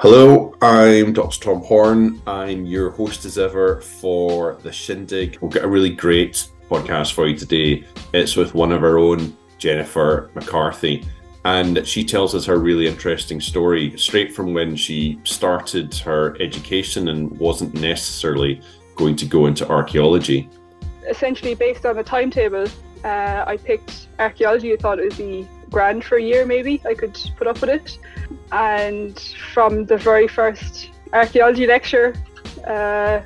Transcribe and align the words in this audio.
Hello, 0.00 0.52
I'm 0.60 1.12
Dr. 1.12 1.40
Tom 1.40 1.60
Horn. 1.60 2.20
I'm 2.26 2.66
your 2.66 2.90
host 2.90 3.24
as 3.24 3.38
ever 3.38 3.80
for 3.80 4.58
the 4.64 4.72
Shindig. 4.72 5.38
We've 5.40 5.52
got 5.52 5.62
a 5.62 5.68
really 5.68 5.90
great 5.90 6.48
podcast 6.68 7.12
for 7.12 7.28
you 7.28 7.36
today. 7.36 7.84
It's 8.12 8.34
with 8.34 8.56
one 8.56 8.72
of 8.72 8.82
our 8.82 8.98
own, 8.98 9.36
Jennifer 9.56 10.32
McCarthy. 10.34 11.06
And 11.44 11.86
she 11.86 12.04
tells 12.04 12.34
us 12.34 12.44
her 12.46 12.58
really 12.58 12.88
interesting 12.88 13.40
story 13.40 13.96
straight 13.96 14.34
from 14.34 14.52
when 14.52 14.74
she 14.74 15.20
started 15.22 15.94
her 15.98 16.36
education 16.42 17.06
and 17.06 17.30
wasn't 17.38 17.74
necessarily 17.74 18.60
going 18.96 19.14
to 19.14 19.26
go 19.26 19.46
into 19.46 19.66
archaeology. 19.70 20.50
Essentially, 21.08 21.54
based 21.54 21.86
on 21.86 21.94
the 21.94 22.02
timetable, 22.02 22.66
uh, 23.04 23.44
I 23.46 23.58
picked 23.58 24.08
archaeology. 24.18 24.72
I 24.72 24.76
thought 24.76 24.98
it 24.98 25.04
would 25.04 25.16
be 25.16 25.48
grand 25.74 26.04
for 26.04 26.16
a 26.18 26.22
year, 26.22 26.46
maybe. 26.46 26.80
I 26.86 26.94
could 26.94 27.18
put 27.36 27.46
up 27.48 27.60
with 27.60 27.70
it. 27.78 27.98
And 28.52 29.18
from 29.52 29.86
the 29.86 29.98
very 29.98 30.28
first 30.28 30.90
archaeology 31.12 31.66
lecture, 31.66 32.14
uh, 32.64 33.20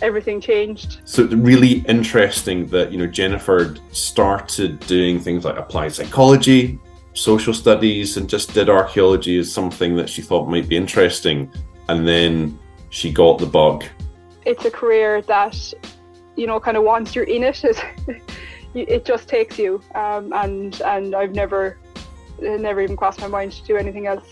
everything 0.00 0.40
changed. 0.40 1.00
So 1.04 1.24
it's 1.24 1.34
really 1.34 1.74
interesting 1.96 2.66
that 2.68 2.92
you 2.92 2.98
know 3.00 3.08
Jennifer 3.20 3.74
started 3.90 4.78
doing 4.86 5.18
things 5.18 5.44
like 5.44 5.58
applied 5.58 5.92
psychology, 5.92 6.78
social 7.14 7.52
studies, 7.52 8.16
and 8.16 8.30
just 8.30 8.54
did 8.54 8.68
archaeology 8.70 9.36
as 9.38 9.52
something 9.52 9.96
that 9.96 10.08
she 10.08 10.22
thought 10.22 10.48
might 10.48 10.68
be 10.68 10.76
interesting, 10.76 11.52
and 11.88 12.06
then 12.06 12.58
she 12.90 13.12
got 13.12 13.38
the 13.38 13.50
bug. 13.60 13.84
It's 14.46 14.64
a 14.64 14.70
career 14.70 15.20
that 15.22 15.56
you 16.36 16.46
know 16.46 16.60
kind 16.60 16.76
of 16.76 16.84
once 16.84 17.16
you're 17.16 17.30
in 17.36 17.42
it, 17.42 17.60
it 18.74 19.04
just 19.04 19.28
takes 19.28 19.58
you, 19.58 19.82
um, 19.96 20.32
and 20.32 20.80
and 20.82 21.14
I've 21.14 21.34
never 21.34 21.78
never 22.40 22.80
even 22.80 22.96
crossed 22.96 23.20
my 23.20 23.26
mind 23.26 23.52
to 23.52 23.64
do 23.64 23.76
anything 23.76 24.06
else. 24.06 24.26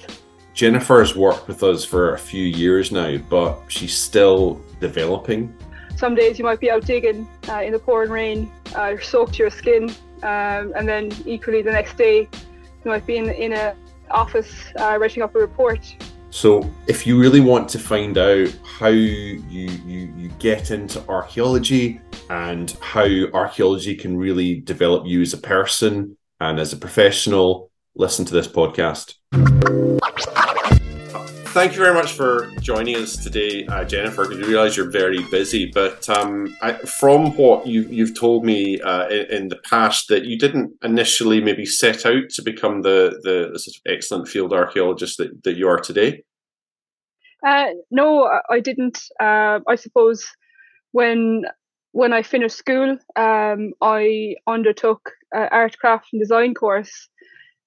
Jennifer 0.55 1.01
has 1.01 1.15
worked 1.15 1.49
with 1.49 1.63
us 1.63 1.85
for 1.85 2.15
a 2.15 2.19
few 2.19 2.45
years 2.45 2.91
now, 2.91 3.19
but 3.29 3.61
she's 3.69 3.97
still 3.97 4.61
developing. 4.81 5.55
Some 5.97 6.15
days 6.15 6.39
you 6.39 6.45
might 6.45 6.61
be 6.61 6.71
out 6.71 6.85
digging 6.85 7.29
uh, 7.49 7.63
in 7.63 7.73
the 7.73 7.79
pouring 7.79 8.11
rain, 8.11 8.51
uh, 8.77 8.87
you're 8.87 9.01
soaked 9.01 9.35
to 9.35 9.39
your 9.41 9.51
skin, 9.51 9.91
um, 10.23 10.73
and 10.75 10.89
then 10.89 11.13
equally 11.27 11.63
the 11.63 11.73
next 11.73 11.97
day 11.97 12.21
you 12.21 12.91
might 12.91 13.07
be 13.07 13.17
in 13.17 13.29
in 13.31 13.53
a 13.53 13.75
office 14.11 14.53
uh, 14.79 14.97
writing 14.99 15.23
up 15.23 15.35
a 15.35 15.39
report. 15.39 15.95
So, 16.31 16.71
if 16.87 17.07
you 17.07 17.19
really 17.19 17.41
want 17.41 17.69
to 17.71 17.79
find 17.79 18.19
out 18.19 18.55
how 18.65 18.89
you, 18.89 19.43
you 19.49 19.71
you 20.17 20.29
get 20.39 20.71
into 20.71 21.07
archaeology 21.09 22.01
and 22.29 22.71
how 22.81 23.09
archaeology 23.33 23.95
can 23.95 24.17
really 24.17 24.61
develop 24.61 25.07
you 25.07 25.23
as 25.23 25.33
a 25.33 25.39
person 25.39 26.17
and 26.41 26.59
as 26.59 26.73
a 26.73 26.77
professional, 26.77 27.71
listen 27.97 28.25
to 28.27 28.35
this 28.35 28.47
podcast. 28.47 29.15
Thank 31.53 31.73
you 31.73 31.79
very 31.79 31.95
much 31.95 32.13
for 32.13 32.53
joining 32.61 32.97
us 32.97 33.17
today, 33.17 33.65
uh, 33.67 33.83
Jennifer. 33.85 34.25
Because 34.29 34.39
we 34.39 34.53
realise 34.53 34.77
you're 34.77 34.91
very 34.91 35.25
busy, 35.31 35.71
but 35.73 36.07
um, 36.11 36.55
I, 36.61 36.75
from 36.75 37.35
what 37.37 37.67
you, 37.67 38.05
have 38.05 38.15
told 38.15 38.45
me 38.45 38.79
uh, 38.83 39.09
in, 39.09 39.27
in, 39.31 39.49
the 39.49 39.57
past, 39.57 40.09
that 40.09 40.27
you 40.27 40.39
didn't 40.39 40.73
initially 40.83 41.41
maybe 41.41 41.65
set 41.65 42.05
out 42.05 42.29
to 42.31 42.43
become 42.43 42.83
the 42.83 43.19
the, 43.23 43.51
the 43.55 43.59
sort 43.59 43.75
of 43.75 43.83
excellent 43.91 44.29
field 44.29 44.53
archaeologist 44.53 45.17
that, 45.17 45.43
that 45.45 45.57
you 45.57 45.67
are 45.67 45.79
today. 45.79 46.23
Uh, 47.47 47.69
no, 47.91 48.29
I 48.51 48.61
didn't. 48.61 48.99
Uh, 49.19 49.61
I 49.67 49.77
suppose 49.77 50.27
when 50.93 51.45
when 51.93 52.13
I 52.13 52.23
finished 52.23 52.59
school, 52.59 52.99
um, 53.17 53.73
I 53.81 54.35
undertook 54.47 55.11
an 55.33 55.49
art, 55.51 55.79
craft, 55.79 56.09
and 56.13 56.21
design 56.21 56.53
course 56.53 57.09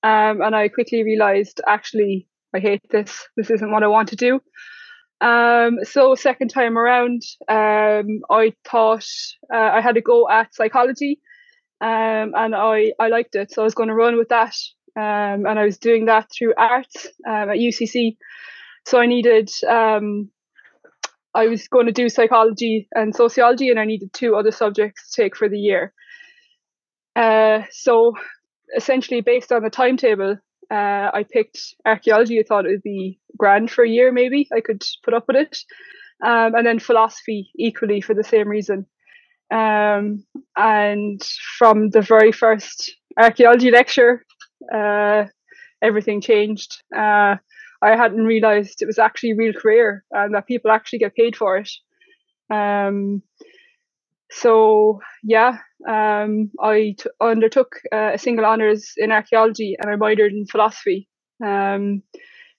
um, 0.03 0.41
and 0.41 0.55
I 0.55 0.69
quickly 0.69 1.03
realized 1.03 1.61
actually 1.67 2.27
I 2.55 2.59
hate 2.59 2.81
this. 2.89 3.27
This 3.37 3.51
isn't 3.51 3.71
what 3.71 3.83
I 3.83 3.87
want 3.87 4.09
to 4.09 4.15
do. 4.15 4.39
Um, 5.21 5.79
so 5.83 6.15
second 6.15 6.49
time 6.49 6.77
around, 6.77 7.21
um, 7.49 8.21
I 8.29 8.53
thought 8.65 9.05
uh, 9.53 9.57
I 9.57 9.81
had 9.81 9.95
to 9.95 10.01
go 10.01 10.29
at 10.29 10.55
psychology, 10.55 11.19
um, 11.81 12.33
and 12.35 12.55
I 12.55 12.93
I 12.99 13.09
liked 13.09 13.35
it, 13.35 13.51
so 13.51 13.61
I 13.61 13.65
was 13.65 13.75
going 13.75 13.89
to 13.89 13.95
run 13.95 14.17
with 14.17 14.29
that. 14.29 14.55
Um, 14.95 15.45
and 15.45 15.59
I 15.59 15.65
was 15.65 15.77
doing 15.77 16.05
that 16.05 16.29
through 16.31 16.53
arts 16.57 17.07
um, 17.27 17.49
at 17.49 17.57
UCC. 17.57 18.17
So 18.85 18.99
I 18.99 19.05
needed 19.05 19.49
I 21.33 21.47
was 21.47 21.67
going 21.67 21.85
to 21.85 21.91
do 21.91 22.09
psychology 22.09 22.87
and 22.93 23.15
sociology, 23.15 23.69
and 23.69 23.79
I 23.79 23.85
needed 23.85 24.13
two 24.13 24.35
other 24.35 24.51
subjects 24.51 25.11
to 25.11 25.21
take 25.23 25.35
for 25.35 25.47
the 25.47 25.57
year. 25.57 25.93
Uh, 27.15 27.63
so 27.71 28.13
essentially 28.75 29.21
based 29.21 29.51
on 29.51 29.63
the 29.63 29.69
timetable, 29.69 30.37
uh, 30.71 31.09
I 31.13 31.25
picked 31.29 31.59
archaeology. 31.85 32.39
I 32.39 32.43
thought 32.47 32.65
it 32.65 32.69
would 32.69 32.83
be 32.83 33.19
grand 33.37 33.71
for 33.71 33.83
a 33.83 33.89
year, 33.89 34.11
maybe 34.11 34.47
I 34.55 34.61
could 34.61 34.83
put 35.03 35.13
up 35.13 35.25
with 35.27 35.37
it, 35.37 35.57
um, 36.23 36.55
and 36.55 36.65
then 36.65 36.79
philosophy 36.79 37.49
equally 37.57 38.01
for 38.01 38.13
the 38.13 38.23
same 38.23 38.47
reason. 38.47 38.85
Um, 39.51 40.25
and 40.55 41.21
from 41.57 41.89
the 41.89 42.01
very 42.01 42.31
first 42.31 42.95
archaeology 43.17 43.71
lecture, 43.71 44.25
uh, 44.73 45.25
everything 45.81 46.21
changed. 46.21 46.83
Uh, 46.95 47.37
I 47.81 47.95
hadn't 47.95 48.25
realized 48.25 48.81
it 48.81 48.85
was 48.87 48.99
actually 48.99 49.31
a 49.31 49.35
real 49.35 49.53
career 49.53 50.03
and 50.11 50.35
that 50.35 50.47
people 50.47 50.69
actually 50.69 50.99
get 50.99 51.15
paid 51.15 51.35
for 51.35 51.57
it. 51.57 51.71
Um, 52.53 53.23
so 54.31 54.99
yeah, 55.23 55.57
um, 55.87 56.51
I 56.61 56.95
t- 56.97 57.09
undertook 57.21 57.75
uh, 57.91 58.11
a 58.13 58.17
single 58.17 58.45
honours 58.45 58.93
in 58.97 59.11
archaeology 59.11 59.75
and 59.79 59.89
I 59.89 59.95
minored 59.95 60.31
in 60.31 60.45
philosophy. 60.45 61.07
Um, 61.43 62.03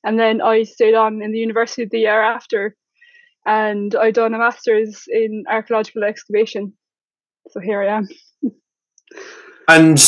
and 0.05 0.19
then 0.19 0.41
I 0.41 0.63
stayed 0.63 0.95
on 0.95 1.23
in 1.23 1.33
the 1.33 1.39
university 1.39 1.87
the 1.91 1.99
year 1.99 2.23
after, 2.23 2.75
and 3.47 3.95
I 3.95 4.11
done 4.11 4.35
a 4.35 4.39
master's 4.39 5.05
in 5.09 5.45
archaeological 5.49 6.05
excavation. 6.05 6.73
So 7.51 7.61
here 7.61 7.83
I 7.83 7.99
am. 7.99 8.09
and 9.69 9.99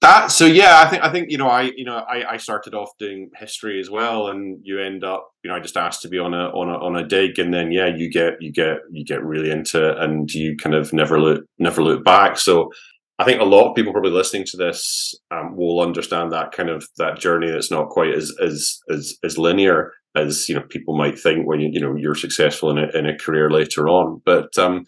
that 0.00 0.28
so 0.28 0.44
yeah 0.46 0.80
i 0.80 0.88
think 0.88 1.02
i 1.02 1.10
think 1.10 1.30
you 1.30 1.36
know 1.36 1.48
i 1.48 1.62
you 1.76 1.84
know 1.84 1.96
I, 1.96 2.34
I 2.34 2.36
started 2.36 2.74
off 2.74 2.90
doing 2.98 3.30
history 3.36 3.80
as 3.80 3.90
well 3.90 4.28
and 4.28 4.60
you 4.62 4.80
end 4.80 5.02
up 5.02 5.28
you 5.42 5.50
know 5.50 5.56
i 5.56 5.60
just 5.60 5.76
asked 5.76 6.02
to 6.02 6.08
be 6.08 6.18
on 6.18 6.34
a 6.34 6.46
on 6.50 6.68
a 6.68 6.78
on 6.78 6.96
a 6.96 7.06
dig 7.06 7.38
and 7.38 7.52
then 7.52 7.72
yeah 7.72 7.88
you 7.88 8.10
get 8.10 8.34
you 8.40 8.52
get 8.52 8.78
you 8.92 9.04
get 9.04 9.24
really 9.24 9.50
into 9.50 9.90
it 9.90 9.98
and 9.98 10.32
you 10.32 10.56
kind 10.56 10.74
of 10.74 10.92
never 10.92 11.20
look 11.20 11.44
never 11.58 11.82
look 11.82 12.04
back. 12.04 12.36
So 12.38 12.70
i 13.18 13.24
think 13.24 13.40
a 13.40 13.44
lot 13.44 13.68
of 13.68 13.74
people 13.74 13.92
probably 13.92 14.12
listening 14.12 14.44
to 14.46 14.56
this 14.56 15.14
um, 15.32 15.56
will 15.56 15.80
understand 15.80 16.32
that 16.32 16.52
kind 16.52 16.68
of 16.68 16.86
that 16.98 17.18
journey 17.18 17.50
that's 17.50 17.70
not 17.70 17.88
quite 17.88 18.14
as 18.14 18.32
as 18.40 18.78
as, 18.88 19.18
as 19.24 19.36
linear 19.36 19.92
as 20.14 20.48
you 20.48 20.54
know 20.54 20.62
people 20.68 20.96
might 20.96 21.18
think 21.18 21.46
when 21.46 21.60
you, 21.60 21.70
you 21.72 21.80
know 21.80 21.96
you're 21.96 22.14
successful 22.14 22.70
in 22.70 22.78
a, 22.78 22.88
in 22.96 23.06
a 23.06 23.18
career 23.18 23.50
later 23.50 23.88
on. 23.88 24.22
But 24.24 24.56
um 24.58 24.84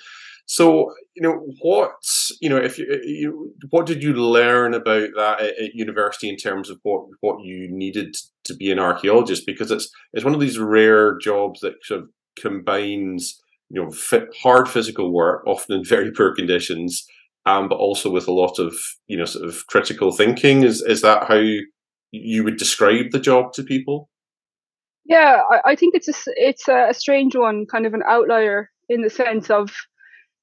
so, 0.53 0.93
you 1.15 1.23
know, 1.23 1.47
what 1.61 1.93
you 2.41 2.49
know, 2.51 2.57
if 2.57 2.77
you, 2.77 3.01
you 3.05 3.55
what 3.71 3.87
did 3.87 4.03
you 4.03 4.15
learn 4.15 4.75
about 4.75 5.11
that 5.15 5.41
at, 5.41 5.57
at, 5.61 5.75
university 5.75 6.29
in 6.29 6.37
terms 6.37 6.69
of 6.69 6.81
what 6.83 7.03
what 7.21 7.45
you 7.45 7.69
needed 7.71 8.17
to 8.47 8.57
be 8.57 8.73
an 8.73 8.81
archaeologist? 8.81 9.47
Because 9.47 9.71
it's 9.71 9.89
it's 10.13 10.25
one 10.25 10.35
of 10.35 10.41
these 10.41 10.59
rare 10.59 11.17
jobs 11.19 11.61
that 11.61 11.75
sort 11.85 12.01
of 12.01 12.09
combines 12.37 13.41
you 13.69 13.81
know 13.81 13.93
fit, 13.93 14.25
hard 14.43 14.69
physical 14.69 15.13
work, 15.13 15.47
often 15.47 15.77
in 15.77 15.85
very 15.85 16.11
poor 16.11 16.35
conditions, 16.35 17.07
um, 17.47 17.69
but 17.69 17.79
also 17.79 18.11
with 18.11 18.27
a 18.27 18.33
lot 18.33 18.59
of 18.59 18.75
you 19.07 19.17
know 19.17 19.27
sort 19.27 19.49
of 19.49 19.65
critical 19.69 20.11
thinking. 20.11 20.65
Is 20.65 20.83
is 20.83 21.03
that 21.03 21.29
how 21.29 21.45
you 22.11 22.43
would 22.43 22.57
describe 22.57 23.13
the 23.13 23.21
job 23.21 23.53
to 23.53 23.63
people? 23.63 24.11
Yeah, 25.05 25.43
I, 25.49 25.61
I 25.65 25.77
think 25.77 25.95
it's 25.95 26.09
a, 26.09 26.15
it's 26.35 26.67
a 26.67 26.93
strange 26.93 27.37
one, 27.37 27.67
kind 27.67 27.87
of 27.87 27.95
an 27.95 28.03
outlier 28.05 28.69
in 28.89 29.03
the 29.03 29.11
sense 29.11 29.49
of 29.49 29.71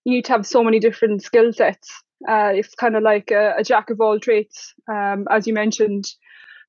you 0.07 0.13
need 0.13 0.25
to 0.25 0.31
have 0.31 0.47
so 0.47 0.63
many 0.63 0.79
different 0.79 1.21
skill 1.21 1.51
sets. 1.51 1.91
Uh, 2.25 2.51
it's 2.53 2.73
kind 2.75 2.95
of 2.95 3.03
like 3.03 3.29
a, 3.29 3.55
a, 3.57 3.63
jack 3.63 3.89
of 3.89 3.99
all 3.99 4.17
trades, 4.17 4.73
um, 4.89 5.25
as 5.29 5.45
you 5.45 5.53
mentioned. 5.53 6.05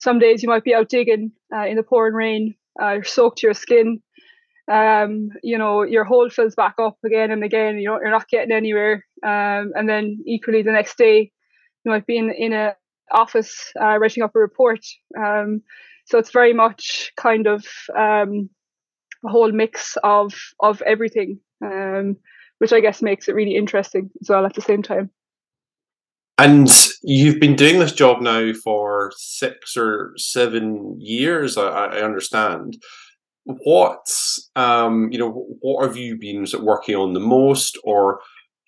Some 0.00 0.19
days 0.19 0.43
you 0.43 0.49
might 0.49 0.65
be 0.65 0.75
out 0.75 0.88
digging 0.88 1.31
uh, 1.54 1.65
in 1.65 1.76
the 1.76 1.84
pouring 1.84 2.15
rain, 2.15 2.56
uh, 2.82 2.94
you're 2.94 3.04
soaked 3.04 3.38
to 3.38 3.47
your 3.47 3.54
skin. 3.54 4.03
Um, 4.69 5.29
you 5.44 5.56
know, 5.56 5.85
your 5.85 6.02
hole 6.02 6.29
fills 6.31 6.56
back 6.56 6.75
up 6.81 6.99
again 7.06 7.31
and 7.31 7.44
again. 7.44 7.79
You 7.79 7.90
know, 7.90 8.00
you're 8.00 8.11
not 8.11 8.29
getting 8.29 8.50
anywhere. 8.50 9.06
Um, 9.25 9.70
and 9.76 9.88
then 9.88 10.19
equally 10.26 10.62
the 10.62 10.73
next 10.73 10.99
day, 10.99 11.31
you 11.85 11.93
might 11.93 12.06
be 12.06 12.19
in 12.19 12.32
in 12.32 12.52
a 12.52 12.75
office 13.12 13.73
uh, 13.81 13.99
writing 13.99 14.25
up 14.25 14.35
a 14.35 14.40
report. 14.40 14.81
Um, 15.17 15.62
so 16.06 16.19
it's 16.19 16.32
very 16.32 16.52
much 16.52 17.12
kind 17.17 17.46
of 17.46 17.64
um, 17.96 18.50
a 19.25 19.29
whole 19.29 19.52
mix 19.52 19.96
of 20.02 20.35
of 20.58 20.82
everything. 20.82 21.38
Um, 21.64 22.17
which 22.58 22.72
I 22.72 22.81
guess 22.81 23.02
makes 23.02 23.28
it 23.28 23.34
really 23.34 23.56
interesting 23.56 24.10
as 24.20 24.28
well 24.28 24.46
at 24.46 24.55
the 24.55 24.60
same 24.60 24.82
time. 24.82 25.10
And 26.38 26.70
you've 27.02 27.40
been 27.40 27.56
doing 27.56 27.81
this 27.81 27.93
job 27.93 28.22
now 28.22 28.52
for 28.52 29.12
six 29.16 29.76
or 29.76 30.12
seven 30.16 30.96
years, 31.00 31.58
I, 31.58 31.69
I 31.69 32.02
understand. 32.02 32.76
What, 33.44 34.06
um, 34.55 35.10
you 35.10 35.19
know, 35.19 35.46
what 35.60 35.84
have 35.84 35.96
you 35.96 36.16
been 36.16 36.46
sort 36.46 36.60
of 36.60 36.66
working 36.66 36.94
on 36.94 37.14
the 37.14 37.20
most, 37.20 37.76
or 37.82 38.20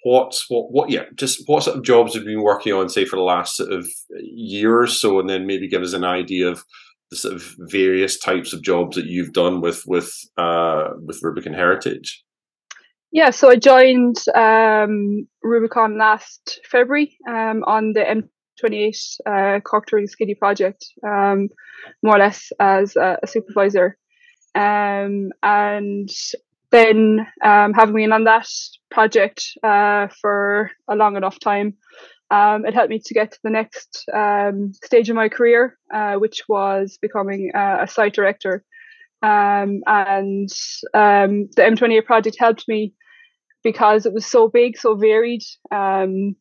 what's 0.02 0.48
what 0.48 0.72
what 0.72 0.90
yeah, 0.90 1.04
just 1.14 1.42
what 1.46 1.62
sort 1.62 1.76
of 1.76 1.84
jobs 1.84 2.14
have 2.14 2.24
you 2.24 2.30
been 2.30 2.42
working 2.42 2.72
on, 2.72 2.88
say, 2.88 3.04
for 3.04 3.16
the 3.16 3.22
last 3.22 3.56
sort 3.56 3.72
of 3.72 3.88
year 4.18 4.80
or 4.80 4.86
so, 4.86 5.20
and 5.20 5.28
then 5.28 5.46
maybe 5.46 5.68
give 5.68 5.82
us 5.82 5.92
an 5.92 6.04
idea 6.04 6.48
of 6.48 6.64
the 7.10 7.16
sort 7.16 7.34
of 7.34 7.54
various 7.58 8.18
types 8.18 8.52
of 8.52 8.62
jobs 8.62 8.96
that 8.96 9.06
you've 9.06 9.32
done 9.32 9.60
with 9.60 9.84
with 9.86 10.12
uh, 10.38 10.88
with 11.04 11.22
Rubicon 11.22 11.52
Heritage? 11.52 12.24
Yeah, 13.12 13.30
so 13.30 13.50
I 13.50 13.56
joined 13.56 14.16
um, 14.36 15.26
Rubicon 15.42 15.98
last 15.98 16.60
February 16.70 17.16
um, 17.28 17.64
on 17.66 17.92
the 17.92 18.02
M28 18.04 18.96
uh, 19.26 19.60
Cork 19.60 19.86
to 19.86 19.96
Ringaskiddy 19.96 20.38
project, 20.38 20.86
um, 21.04 21.48
more 22.04 22.16
or 22.16 22.18
less 22.20 22.52
as 22.60 22.94
a, 22.94 23.18
a 23.20 23.26
supervisor. 23.26 23.98
Um, 24.54 25.30
and 25.42 26.08
then 26.70 27.26
um, 27.42 27.72
having 27.72 27.96
been 27.96 28.12
on 28.12 28.24
that 28.24 28.48
project 28.92 29.44
uh, 29.64 30.06
for 30.20 30.70
a 30.88 30.94
long 30.94 31.16
enough 31.16 31.40
time, 31.40 31.74
um, 32.30 32.64
it 32.64 32.74
helped 32.74 32.90
me 32.90 33.00
to 33.04 33.14
get 33.14 33.32
to 33.32 33.38
the 33.42 33.50
next 33.50 34.08
stage 34.84 35.10
of 35.10 35.16
my 35.16 35.28
career, 35.28 35.76
uh, 35.92 36.14
which 36.14 36.42
was 36.48 36.96
becoming 37.02 37.50
a 37.56 37.88
site 37.88 38.14
director. 38.14 38.64
Um, 39.22 39.82
and 39.86 40.48
um, 40.94 41.48
the 41.56 41.62
M28 41.62 42.04
project 42.04 42.36
helped 42.38 42.66
me 42.68 42.94
because 43.62 44.06
it 44.06 44.14
was 44.14 44.24
so 44.26 44.48
big, 44.48 44.78
so 44.78 44.94
varied, 44.94 45.42
um, 45.70 46.36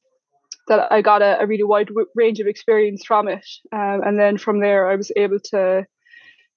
that 0.67 0.91
I 0.91 1.01
got 1.01 1.21
a, 1.21 1.41
a 1.41 1.47
really 1.47 1.63
wide 1.63 1.87
w- 1.87 2.07
range 2.15 2.39
of 2.39 2.47
experience 2.47 3.03
from 3.05 3.27
it. 3.27 3.45
Um, 3.73 4.01
and 4.05 4.19
then 4.19 4.37
from 4.37 4.61
there, 4.61 4.89
I 4.89 4.95
was 4.95 5.11
able 5.15 5.39
to 5.51 5.85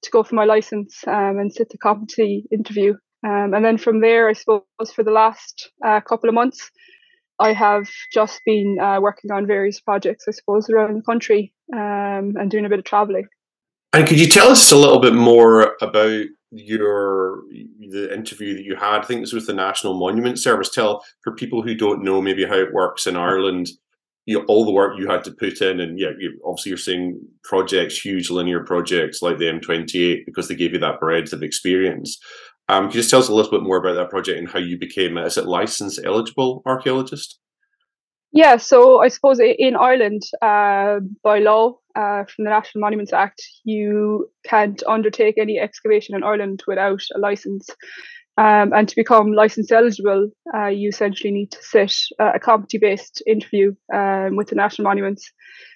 to 0.03 0.11
go 0.11 0.23
for 0.25 0.35
my 0.35 0.45
license 0.45 0.99
um, 1.07 1.39
and 1.39 1.53
sit 1.53 1.69
the 1.71 1.79
competency 1.79 2.45
interview. 2.51 2.95
and 3.23 3.65
then 3.65 3.79
from 3.79 4.01
there, 4.01 4.29
I 4.29 4.33
suppose 4.33 4.63
for 4.93 5.05
the 5.05 5.13
last 5.13 5.71
uh, 5.85 6.01
couple 6.01 6.29
of 6.29 6.35
months, 6.35 6.71
I 7.39 7.53
have 7.53 7.89
just 8.13 8.41
been 8.45 8.79
uh, 8.81 9.01
working 9.01 9.31
on 9.31 9.47
various 9.47 9.81
projects, 9.81 10.25
I 10.29 10.33
suppose, 10.33 10.69
around 10.69 10.97
the 10.97 11.03
country 11.03 11.53
um, 11.73 12.35
and 12.37 12.51
doing 12.51 12.65
a 12.65 12.69
bit 12.69 12.79
of 12.81 12.85
traveling. 12.85 13.27
And 13.93 14.07
could 14.07 14.19
you 14.19 14.27
tell 14.27 14.49
us 14.49 14.73
a 14.73 14.77
little 14.77 15.01
bit 15.01 15.15
more 15.15 15.77
about 15.83 16.25
your 16.51 17.43
the 17.91 18.13
interview 18.13 18.55
that 18.55 18.65
you 18.65 18.75
had? 18.75 19.01
I 19.01 19.05
think 19.05 19.21
this 19.21 19.35
was 19.35 19.47
the 19.47 19.53
National 19.53 19.99
Monument 19.99 20.39
Service. 20.39 20.71
Tell 20.71 21.05
for 21.23 21.35
people 21.35 21.63
who 21.63 21.75
don't 21.75 22.03
know 22.03 22.23
maybe 22.23 22.47
how 22.47 22.57
it 22.57 22.73
works 22.73 23.07
in 23.07 23.17
Ireland. 23.17 23.69
You 24.25 24.39
know, 24.39 24.45
all 24.47 24.65
the 24.65 24.73
work 24.73 24.99
you 24.99 25.09
had 25.09 25.25
to 25.25 25.33
put 25.33 25.61
in, 25.61 25.81
and 25.81 25.99
yeah, 25.99 26.11
you, 26.17 26.41
obviously 26.45 26.71
you're 26.71 26.79
seeing 26.79 27.21
projects, 27.43 27.99
huge 27.99 28.31
linear 28.31 28.63
projects 28.65 29.21
like 29.21 29.39
the 29.39 29.47
M28, 29.47 30.25
because 30.25 30.47
they 30.47 30.55
gave 30.55 30.73
you 30.73 30.79
that 30.79 31.01
breadth 31.01 31.33
of 31.33 31.43
experience. 31.43 32.19
Um, 32.69 32.85
can 32.85 32.93
you 32.93 33.01
just 33.01 33.11
tell 33.11 33.19
us 33.19 33.29
a 33.29 33.35
little 33.35 33.51
bit 33.51 33.65
more 33.65 33.79
about 33.79 33.95
that 33.95 34.11
project 34.11 34.39
and 34.39 34.49
how 34.49 34.61
you 34.61 34.79
became, 34.79 35.19
is 35.19 35.37
it 35.37 35.47
license 35.47 35.99
eligible 35.99 36.63
archaeologist? 36.65 37.41
Yeah, 38.33 38.57
so 38.57 39.03
I 39.03 39.09
suppose 39.09 39.39
in 39.41 39.77
Ireland, 39.77 40.23
uh, 40.41 41.01
by 41.23 41.41
law, 41.41 41.77
uh, 41.95 42.25
from 42.25 42.45
the 42.45 42.51
National 42.51 42.81
Monuments 42.81 43.13
Act, 43.13 43.43
you 43.65 44.31
can't 44.47 44.83
undertake 44.89 45.37
any 45.37 45.59
excavation 45.59 46.15
in 46.15 46.25
Ireland 46.25 46.63
without 46.67 47.03
a 47.15 47.19
license. 47.19 47.69
Um, 48.39 48.73
and 48.73 48.89
to 48.89 48.97
become 48.97 49.33
license 49.33 49.71
eligible, 49.71 50.31
uh, 50.55 50.69
you 50.69 50.89
essentially 50.89 51.31
need 51.31 51.51
to 51.51 51.59
sit 51.63 51.95
a 52.19 52.39
competency 52.39 52.79
based 52.79 53.23
interview 53.27 53.75
um, 53.93 54.37
with 54.37 54.49
the 54.49 54.57
National 54.57 54.89
Monuments 54.89 55.31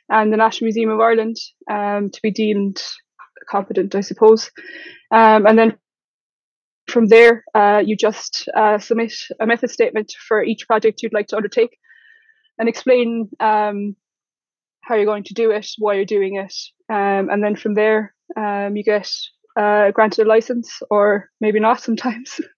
and 0.08 0.32
the 0.32 0.38
National 0.38 0.67
Museum 0.67 0.88
of 0.88 1.00
Ireland 1.00 1.37
um, 1.70 2.08
to 2.08 2.20
be 2.23 2.31
deemed 2.31 2.82
competent, 3.50 3.94
I 3.94 4.00
suppose. 4.00 4.50
Um, 5.11 5.47
and 5.47 5.58
then 5.58 5.76
from 6.88 7.08
there, 7.08 7.44
uh, 7.55 7.82
you 7.85 7.97
just 7.97 8.49
uh, 8.56 8.79
submit 8.79 9.12
a 9.38 9.47
method 9.47 9.70
statement 9.70 10.12
for 10.26 10.43
each 10.43 10.67
project 10.67 11.03
you'd 11.03 11.12
like 11.12 11.26
to 11.26 11.37
undertake 11.37 11.76
and 12.58 12.69
explain 12.69 13.29
um, 13.41 13.97
how 14.82 14.94
you're 14.94 15.05
going 15.05 15.25
to 15.25 15.35
do 15.35 15.50
it, 15.50 15.67
why 15.79 15.94
you're 15.94 16.05
doing 16.05 16.37
it. 16.37 16.55
Um, 16.88 17.29
and 17.31 17.43
then 17.43 17.56
from 17.56 17.75
there, 17.75 18.14
um, 18.37 18.76
you 18.76 18.85
get 18.85 19.11
uh, 19.56 19.91
granted 19.91 20.26
a 20.26 20.29
license 20.29 20.81
or 20.91 21.31
maybe 21.41 21.61
not 21.61 21.81
sometimes. 21.81 22.41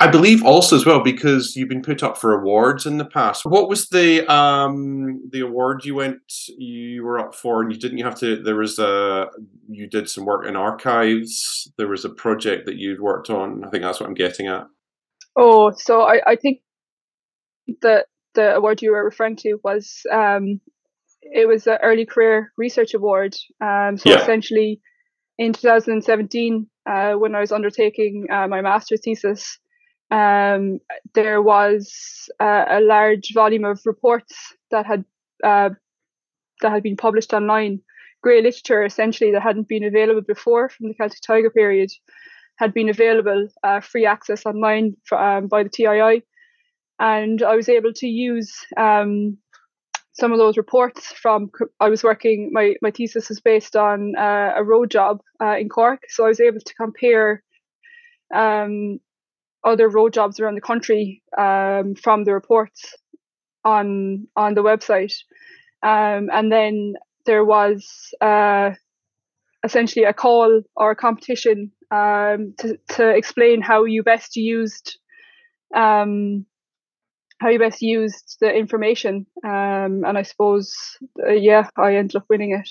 I 0.00 0.08
believe 0.08 0.44
also 0.44 0.76
as 0.76 0.84
well 0.84 1.00
because 1.00 1.54
you've 1.54 1.68
been 1.68 1.80
put 1.80 2.02
up 2.02 2.18
for 2.18 2.34
awards 2.34 2.84
in 2.84 2.98
the 2.98 3.04
past. 3.04 3.46
What 3.46 3.68
was 3.68 3.88
the 3.88 4.30
um 4.30 5.22
the 5.30 5.40
award 5.40 5.84
you 5.84 5.94
went 5.94 6.18
you 6.58 7.04
were 7.04 7.18
up 7.18 7.34
for 7.34 7.62
and 7.62 7.72
you 7.72 7.78
didn't 7.78 7.98
you 7.98 8.04
have 8.04 8.18
to 8.18 8.42
there 8.42 8.56
was 8.56 8.78
a 8.78 9.28
you 9.70 9.88
did 9.88 10.10
some 10.10 10.24
work 10.24 10.46
in 10.46 10.56
archives. 10.56 11.72
There 11.78 11.88
was 11.88 12.04
a 12.04 12.10
project 12.10 12.66
that 12.66 12.76
you'd 12.76 13.00
worked 13.00 13.30
on. 13.30 13.64
I 13.64 13.70
think 13.70 13.84
that's 13.84 14.00
what 14.00 14.08
I'm 14.08 14.14
getting 14.14 14.48
at. 14.48 14.66
Oh, 15.36 15.72
so 15.76 16.02
I, 16.02 16.20
I 16.26 16.36
think 16.36 16.60
the 17.80 18.04
the 18.34 18.54
award 18.54 18.82
you 18.82 18.92
were 18.92 19.04
referring 19.04 19.36
to 19.36 19.58
was 19.62 20.00
um 20.12 20.60
it 21.22 21.48
was 21.48 21.66
an 21.66 21.78
early 21.82 22.04
career 22.06 22.52
research 22.56 22.94
award. 22.94 23.34
Um 23.60 23.96
so 23.96 24.10
yeah. 24.10 24.22
essentially 24.22 24.80
in 25.38 25.52
2017 25.52 26.68
uh, 26.86 27.14
when 27.14 27.34
I 27.34 27.40
was 27.40 27.50
undertaking 27.50 28.26
uh, 28.30 28.46
my 28.46 28.60
master's 28.60 29.00
thesis 29.00 29.58
um, 30.10 30.80
there 31.14 31.42
was 31.42 32.28
uh, 32.40 32.64
a 32.68 32.80
large 32.80 33.32
volume 33.34 33.64
of 33.64 33.80
reports 33.84 34.54
that 34.70 34.86
had 34.86 35.04
uh, 35.42 35.70
that 36.60 36.70
had 36.70 36.82
been 36.82 36.96
published 36.96 37.32
online. 37.32 37.80
Grey 38.22 38.40
literature, 38.40 38.84
essentially, 38.84 39.32
that 39.32 39.42
hadn't 39.42 39.68
been 39.68 39.84
available 39.84 40.22
before 40.22 40.68
from 40.68 40.88
the 40.88 40.94
Celtic 40.94 41.20
Tiger 41.20 41.50
period, 41.50 41.90
had 42.56 42.72
been 42.72 42.88
available 42.88 43.48
uh, 43.62 43.80
free 43.80 44.06
access 44.06 44.46
online 44.46 44.96
for, 45.04 45.18
um, 45.20 45.48
by 45.48 45.62
the 45.62 45.68
TII, 45.68 46.22
and 46.98 47.42
I 47.42 47.56
was 47.56 47.68
able 47.68 47.92
to 47.94 48.06
use 48.06 48.54
um, 48.76 49.38
some 50.12 50.32
of 50.32 50.38
those 50.38 50.56
reports 50.56 51.06
from. 51.06 51.50
I 51.80 51.88
was 51.88 52.02
working. 52.02 52.50
My 52.52 52.74
my 52.82 52.90
thesis 52.90 53.28
was 53.28 53.40
based 53.40 53.76
on 53.76 54.14
uh, 54.16 54.52
a 54.56 54.64
road 54.64 54.90
job 54.90 55.20
uh, 55.42 55.56
in 55.58 55.68
Cork, 55.68 56.02
so 56.08 56.24
I 56.24 56.28
was 56.28 56.40
able 56.40 56.60
to 56.60 56.74
compare 56.74 57.42
um, 58.34 59.00
other 59.64 59.88
road 59.88 60.12
jobs 60.12 60.38
around 60.38 60.54
the 60.54 60.60
country 60.60 61.22
um, 61.36 61.94
from 61.94 62.24
the 62.24 62.32
reports 62.32 62.94
on 63.64 64.28
on 64.36 64.54
the 64.54 64.62
website. 64.62 65.14
Um, 65.82 66.30
and 66.32 66.50
then 66.50 66.94
there 67.26 67.44
was 67.44 68.14
uh, 68.20 68.70
essentially 69.64 70.04
a 70.04 70.12
call 70.12 70.62
or 70.76 70.92
a 70.92 70.96
competition 70.96 71.72
um, 71.90 72.54
to, 72.58 72.78
to 72.90 73.08
explain 73.08 73.60
how 73.60 73.84
you 73.84 74.02
best 74.02 74.36
used 74.36 74.98
um, 75.74 76.46
how 77.40 77.48
you 77.48 77.58
best 77.58 77.82
used 77.82 78.36
the 78.40 78.52
information. 78.52 79.26
Um, 79.44 80.02
and 80.04 80.16
I 80.16 80.22
suppose, 80.22 80.74
uh, 81.26 81.32
yeah, 81.32 81.68
I 81.76 81.96
ended 81.96 82.16
up 82.16 82.24
winning 82.28 82.52
it. 82.52 82.68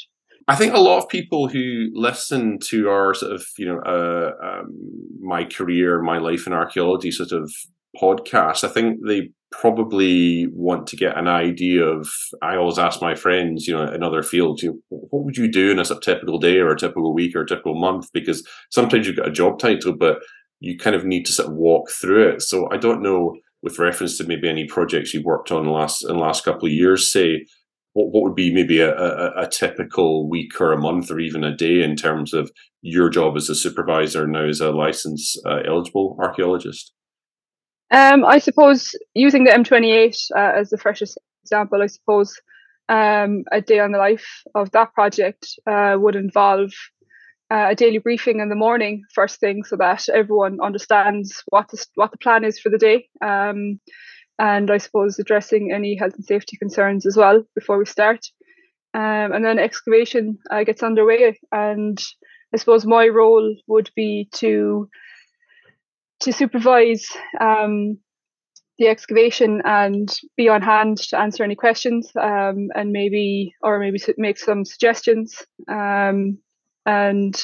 I 0.48 0.56
think 0.56 0.74
a 0.74 0.80
lot 0.80 0.98
of 0.98 1.10
people 1.10 1.48
who 1.48 1.90
listen 1.94 2.60
to 2.66 2.90
our 2.90 3.14
sort 3.14 3.32
of, 3.32 3.46
you 3.58 3.66
know, 3.66 3.80
uh, 3.80 4.32
um, 4.46 4.78
my 5.22 5.46
career, 5.46 6.02
my 6.02 6.18
life 6.18 6.48
in 6.48 6.54
archaeology 6.54 7.12
sort 7.12 7.32
of 7.32 7.50
podcast, 8.02 8.64
I 8.64 8.68
think 8.68 9.00
they 9.08 9.30
probably 9.52 10.48
want 10.52 10.88
to 10.88 10.98
get 10.98 11.18
an 11.18 11.28
idea 11.28 11.86
of. 11.86 12.10
I 12.42 12.58
always 12.58 12.80
ask 12.80 13.02
my 13.02 13.16
friends, 13.16 13.68
you 13.68 13.74
know, 13.74 13.86
in 13.86 14.04
other 14.04 14.24
fields, 14.24 14.64
you 14.64 14.82
know, 14.90 14.98
what 15.12 15.24
would 15.24 15.38
you 15.38 15.50
do 15.50 15.72
in 15.72 15.80
a 15.80 15.86
sort 15.86 15.98
of 15.98 16.04
typical 16.04 16.40
day 16.40 16.58
or 16.58 16.72
a 16.72 16.78
typical 16.78 17.14
week 17.14 17.36
or 17.36 17.42
a 17.42 17.48
typical 17.48 17.80
month? 17.80 18.10
Because 18.14 18.46
sometimes 18.70 19.08
you've 19.08 19.16
got 19.16 19.28
a 19.28 19.32
job 19.32 19.60
title, 19.60 19.96
but 19.96 20.18
you 20.60 20.78
kind 20.78 20.96
of 20.96 21.06
need 21.06 21.26
to 21.26 21.32
sort 21.32 21.50
of 21.50 21.56
walk 21.56 21.90
through 21.90 22.30
it. 22.30 22.42
So 22.42 22.68
I 22.72 22.78
don't 22.78 23.02
know, 23.02 23.36
with 23.64 23.80
reference 23.80 24.18
to 24.18 24.26
maybe 24.26 24.50
any 24.50 24.66
projects 24.66 25.14
you've 25.14 25.24
worked 25.24 25.52
on 25.52 25.66
last 25.66 26.04
in 26.04 26.10
the 26.10 26.22
last 26.22 26.44
couple 26.44 26.68
of 26.68 26.74
years, 26.74 27.12
say 27.12 27.46
what, 27.94 28.12
what 28.12 28.24
would 28.24 28.36
be 28.36 28.54
maybe 28.54 28.80
a, 28.80 28.94
a, 28.94 29.44
a, 29.44 29.48
typical 29.48 30.30
week 30.30 30.60
or 30.60 30.74
a 30.74 30.78
month 30.78 31.10
or 31.10 31.20
even 31.20 31.44
a 31.44 31.56
day 31.56 31.82
in 31.82 31.96
terms 31.96 32.34
of 32.34 32.52
your 32.82 33.10
job 33.10 33.38
as 33.38 33.50
a 33.50 33.56
supervisor 33.56 34.28
now 34.28 34.46
as 34.46 34.60
a 34.60 34.72
license 34.72 35.36
uh, 35.46 35.62
eligible 35.66 36.18
archaeologist? 36.20 36.92
Um, 37.90 38.26
I 38.26 38.40
suppose 38.40 38.96
using 39.14 39.46
the 39.46 39.52
M28 39.52 40.18
uh, 40.36 40.60
as 40.60 40.70
the 40.70 40.78
freshest 40.78 41.18
example, 41.44 41.82
I 41.82 41.88
suppose 41.88 42.36
um, 42.90 43.44
a 43.52 43.62
day 43.62 43.80
on 43.80 43.92
the 43.92 43.98
life 43.98 44.26
of 44.56 44.72
that 44.72 44.94
project 44.94 45.48
uh, 45.68 45.96
would 45.98 46.16
involve 46.16 46.72
uh, 47.54 47.70
a 47.70 47.76
daily 47.76 48.00
briefing 48.00 48.40
in 48.40 48.50
the 48.50 48.56
morning, 48.56 49.04
first 49.14 49.40
thing, 49.40 49.64
so 49.64 49.76
that 49.78 50.10
everyone 50.10 50.58
understands 50.62 51.44
what 51.50 51.68
the, 51.70 51.86
what 51.96 52.12
the 52.12 52.18
plan 52.18 52.44
is 52.44 52.60
for 52.60 52.70
the 52.70 52.80
day. 52.80 53.08
Um, 53.24 53.80
and 54.40 54.72
I 54.72 54.80
suppose 54.80 55.20
addressing 55.20 55.72
any 55.72 55.96
health 55.96 56.16
and 56.16 56.26
safety 56.26 56.58
concerns 56.58 57.06
as 57.06 57.16
well 57.16 57.44
before 57.54 57.78
we 57.78 57.86
start. 57.86 58.26
Um, 58.96 59.34
and 59.34 59.46
then 59.46 59.60
excavation 59.60 60.40
uh, 60.50 60.64
gets 60.64 60.82
underway, 60.82 61.38
and 61.52 62.02
I 62.54 62.58
suppose 62.58 62.86
my 62.86 63.08
role 63.08 63.56
would 63.68 63.90
be 63.96 64.30
to 64.36 64.90
to 66.22 66.32
supervise 66.32 67.06
um, 67.42 67.98
the 68.80 68.88
excavation 68.88 69.62
and 69.66 70.10
be 70.38 70.48
on 70.48 70.62
hand 70.62 70.98
to 70.98 71.20
answer 71.20 71.44
any 71.44 71.56
questions 71.56 72.12
um, 72.20 72.70
and 72.76 72.92
maybe 72.92 73.54
or 73.62 73.80
maybe 73.80 74.00
make 74.18 74.38
some 74.38 74.66
suggestions. 74.66 75.44
Um, 75.70 76.40
and 76.86 77.40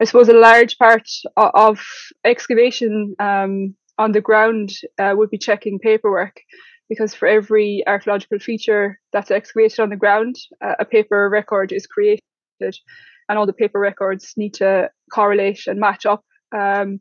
I 0.00 0.04
suppose 0.04 0.28
a 0.28 0.34
large 0.34 0.78
part 0.78 1.08
of, 1.36 1.80
excavation 2.24 3.14
um, 3.18 3.74
on 3.98 4.12
the 4.12 4.20
ground 4.20 4.70
uh, 4.98 5.14
would 5.16 5.30
be 5.30 5.38
checking 5.38 5.78
paperwork 5.78 6.40
because 6.88 7.14
for 7.14 7.26
every 7.26 7.82
archaeological 7.86 8.38
feature 8.38 9.00
that's 9.12 9.30
excavated 9.30 9.80
on 9.80 9.90
the 9.90 9.96
ground, 9.96 10.36
uh, 10.64 10.74
a 10.78 10.84
paper 10.84 11.28
record 11.28 11.72
is 11.72 11.86
created. 11.86 12.22
and 12.60 13.38
all 13.38 13.46
the 13.46 13.52
paper 13.52 13.80
records 13.80 14.34
need 14.36 14.54
to 14.54 14.90
correlate 15.12 15.66
and 15.66 15.80
match 15.80 16.06
up. 16.06 16.24
Um, 16.56 17.00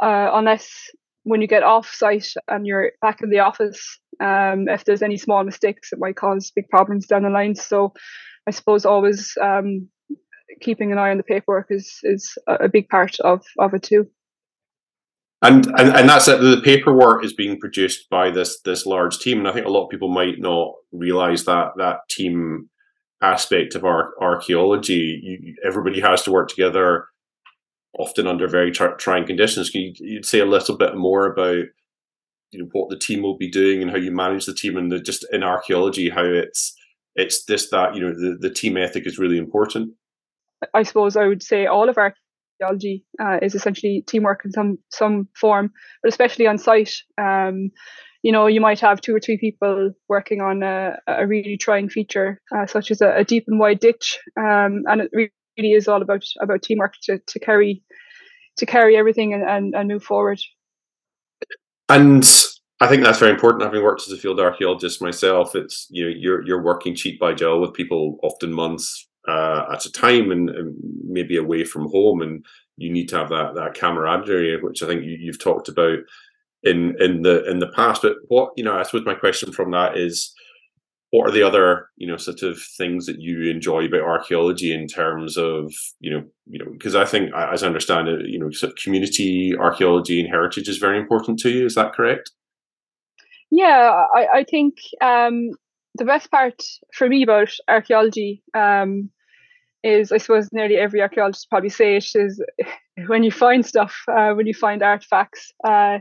uh, 0.00 0.30
unless 0.32 0.90
when 1.24 1.40
you 1.40 1.46
get 1.46 1.62
off 1.62 1.88
site 1.88 2.28
and 2.48 2.66
you're 2.66 2.92
back 3.00 3.20
in 3.22 3.30
the 3.30 3.40
office, 3.40 3.98
um, 4.20 4.68
if 4.68 4.84
there's 4.84 5.02
any 5.02 5.16
small 5.16 5.44
mistakes, 5.44 5.92
it 5.92 5.98
might 5.98 6.16
cause 6.16 6.52
big 6.54 6.68
problems 6.68 7.06
down 7.06 7.22
the 7.22 7.30
line. 7.30 7.54
So 7.54 7.92
I 8.46 8.50
suppose 8.50 8.84
always 8.84 9.36
um, 9.40 9.88
keeping 10.60 10.92
an 10.92 10.98
eye 10.98 11.10
on 11.10 11.16
the 11.16 11.22
paperwork 11.22 11.66
is 11.70 11.98
is 12.02 12.36
a 12.46 12.68
big 12.68 12.88
part 12.88 13.18
of 13.20 13.44
of 13.58 13.74
it 13.74 13.82
too. 13.82 14.08
And, 15.42 15.66
and 15.78 15.94
and 15.94 16.08
that's 16.08 16.26
it. 16.26 16.40
The 16.40 16.62
paperwork 16.64 17.22
is 17.22 17.34
being 17.34 17.60
produced 17.60 18.08
by 18.08 18.30
this 18.30 18.60
this 18.62 18.86
large 18.86 19.18
team, 19.18 19.38
and 19.38 19.48
I 19.48 19.52
think 19.52 19.66
a 19.66 19.70
lot 19.70 19.84
of 19.84 19.90
people 19.90 20.08
might 20.08 20.38
not 20.38 20.72
realize 20.90 21.44
that 21.44 21.72
that 21.76 22.08
team 22.08 22.70
aspect 23.22 23.74
of 23.74 23.84
our 23.84 24.12
archaeology. 24.22 25.20
You, 25.22 25.54
everybody 25.66 26.00
has 26.00 26.22
to 26.22 26.32
work 26.32 26.48
together, 26.48 27.08
often 27.98 28.26
under 28.26 28.48
very 28.48 28.70
trying 28.70 29.26
conditions. 29.26 29.68
Can 29.68 29.82
you 29.82 29.92
you'd 29.98 30.24
say 30.24 30.40
a 30.40 30.46
little 30.46 30.78
bit 30.78 30.96
more 30.96 31.30
about 31.30 31.64
what 32.72 32.88
the 32.88 32.98
team 32.98 33.22
will 33.22 33.36
be 33.36 33.50
doing 33.50 33.82
and 33.82 33.90
how 33.90 33.98
you 33.98 34.12
manage 34.12 34.46
the 34.46 34.54
team, 34.54 34.78
and 34.78 34.90
the, 34.90 34.98
just 34.98 35.26
in 35.30 35.42
archaeology 35.42 36.08
how 36.08 36.24
it's 36.24 36.74
it's 37.16 37.44
this 37.44 37.68
that 37.70 37.94
you 37.94 38.00
know 38.00 38.14
the, 38.14 38.38
the 38.40 38.50
team 38.50 38.76
ethic 38.76 39.06
is 39.06 39.18
really 39.18 39.38
important. 39.38 39.92
I 40.72 40.82
suppose 40.82 41.16
I 41.16 41.26
would 41.26 41.42
say 41.42 41.66
all 41.66 41.88
of 41.88 41.98
archaeology 41.98 43.04
uh, 43.20 43.38
is 43.42 43.54
essentially 43.54 44.04
teamwork 44.06 44.44
in 44.44 44.52
some 44.52 44.78
some 44.90 45.28
form, 45.34 45.72
but 46.02 46.08
especially 46.08 46.46
on 46.46 46.58
site. 46.58 46.94
Um, 47.18 47.70
you 48.22 48.32
know, 48.32 48.46
you 48.46 48.60
might 48.60 48.80
have 48.80 49.02
two 49.02 49.14
or 49.14 49.20
three 49.20 49.36
people 49.36 49.92
working 50.08 50.40
on 50.40 50.62
a, 50.62 50.96
a 51.06 51.26
really 51.26 51.58
trying 51.58 51.90
feature, 51.90 52.40
uh, 52.56 52.64
such 52.64 52.90
as 52.90 53.02
a, 53.02 53.16
a, 53.16 53.24
deep 53.24 53.44
and 53.48 53.60
wide 53.60 53.80
ditch, 53.80 54.18
um, 54.38 54.82
and 54.86 55.02
it 55.02 55.10
really 55.12 55.72
is 55.72 55.88
all 55.88 56.00
about 56.00 56.24
about 56.40 56.62
teamwork 56.62 56.94
to, 57.02 57.18
to 57.26 57.38
carry 57.38 57.82
to 58.56 58.64
carry 58.64 58.96
everything 58.96 59.34
and, 59.34 59.42
and, 59.42 59.74
and 59.74 59.88
move 59.88 60.02
forward. 60.02 60.40
And 61.90 62.24
I 62.80 62.86
think 62.86 63.02
that's 63.02 63.18
very 63.18 63.32
important. 63.32 63.62
Having 63.62 63.82
worked 63.82 64.02
as 64.02 64.12
a 64.12 64.16
field 64.16 64.40
archaeologist 64.40 65.02
myself, 65.02 65.54
it's 65.54 65.86
you 65.90 66.04
know 66.04 66.14
you're 66.16 66.46
you're 66.46 66.62
working 66.62 66.94
cheek 66.94 67.20
by 67.20 67.34
jowl 67.34 67.60
with 67.60 67.74
people 67.74 68.18
often 68.22 68.54
months 68.54 69.06
uh, 69.28 69.66
at 69.72 69.86
a 69.86 69.92
time 69.92 70.30
and, 70.30 70.50
and, 70.50 70.74
maybe 71.06 71.36
away 71.36 71.64
from 71.64 71.88
home, 71.90 72.20
and 72.22 72.44
you 72.76 72.90
need 72.90 73.08
to 73.08 73.16
have 73.16 73.28
that 73.28 73.54
that 73.54 73.74
camaraderie, 73.74 74.60
which 74.60 74.82
I 74.82 74.86
think 74.86 75.04
you, 75.04 75.30
have 75.30 75.38
talked 75.38 75.68
about 75.68 75.98
in 76.62 76.96
in 77.00 77.22
the 77.22 77.48
in 77.48 77.60
the 77.60 77.68
past. 77.68 78.02
But 78.02 78.16
what 78.28 78.52
you 78.56 78.64
know, 78.64 78.76
I 78.76 78.82
suppose 78.82 79.06
my 79.06 79.14
question 79.14 79.52
from 79.52 79.70
that 79.70 79.96
is, 79.96 80.34
what 81.10 81.28
are 81.28 81.32
the 81.32 81.42
other 81.42 81.88
you 81.96 82.06
know 82.06 82.16
sort 82.16 82.42
of 82.42 82.60
things 82.76 83.06
that 83.06 83.20
you 83.20 83.48
enjoy 83.50 83.84
about 83.84 84.00
archaeology 84.00 84.74
in 84.74 84.88
terms 84.88 85.36
of 85.36 85.72
you 86.00 86.10
know 86.10 86.24
you 86.46 86.58
know 86.58 86.70
because 86.72 86.96
I 86.96 87.04
think 87.04 87.32
as 87.34 87.62
I 87.62 87.68
understand 87.68 88.08
it, 88.08 88.28
you 88.28 88.38
know, 88.38 88.50
sort 88.50 88.72
of 88.72 88.76
community 88.76 89.54
archaeology 89.56 90.20
and 90.20 90.28
heritage 90.28 90.68
is 90.68 90.78
very 90.78 90.98
important 90.98 91.38
to 91.40 91.50
you. 91.50 91.64
Is 91.64 91.76
that 91.76 91.92
correct? 91.92 92.32
Yeah, 93.50 94.02
I, 94.16 94.26
I 94.38 94.44
think 94.44 94.74
um, 95.00 95.50
the 95.94 96.04
best 96.04 96.30
part 96.30 96.62
for 96.92 97.08
me 97.08 97.22
about 97.22 97.50
archaeology 97.68 98.42
um, 98.54 99.10
is, 99.82 100.12
I 100.12 100.18
suppose, 100.18 100.48
nearly 100.52 100.76
every 100.76 101.00
archaeologist 101.00 101.50
probably 101.50 101.68
say 101.68 101.96
it 101.96 102.06
is 102.14 102.42
when 103.06 103.22
you 103.22 103.30
find 103.30 103.64
stuff, 103.64 103.96
uh, 104.08 104.32
when 104.32 104.46
you 104.46 104.54
find 104.54 104.82
artifacts. 104.82 105.52
Uh, 105.62 105.98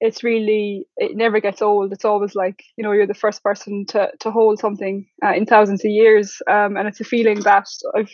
it's 0.00 0.22
really 0.22 0.86
it 0.98 1.16
never 1.16 1.40
gets 1.40 1.62
old. 1.62 1.92
It's 1.92 2.04
always 2.04 2.34
like 2.34 2.62
you 2.76 2.84
know 2.84 2.92
you're 2.92 3.06
the 3.06 3.14
first 3.14 3.42
person 3.42 3.86
to 3.86 4.10
to 4.20 4.30
hold 4.30 4.58
something 4.58 5.06
uh, 5.24 5.32
in 5.32 5.46
thousands 5.46 5.84
of 5.84 5.90
years, 5.90 6.42
um, 6.46 6.76
and 6.76 6.86
it's 6.86 7.00
a 7.00 7.04
feeling 7.04 7.40
that 7.40 7.66
I've 7.94 8.12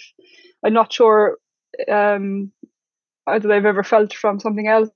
I'm 0.65 0.73
not 0.73 0.93
sure 0.93 1.39
um, 1.91 2.53
that 3.27 3.51
I've 3.51 3.65
ever 3.65 3.83
felt 3.83 4.15
from 4.15 4.39
something 4.39 4.69
else. 4.69 4.91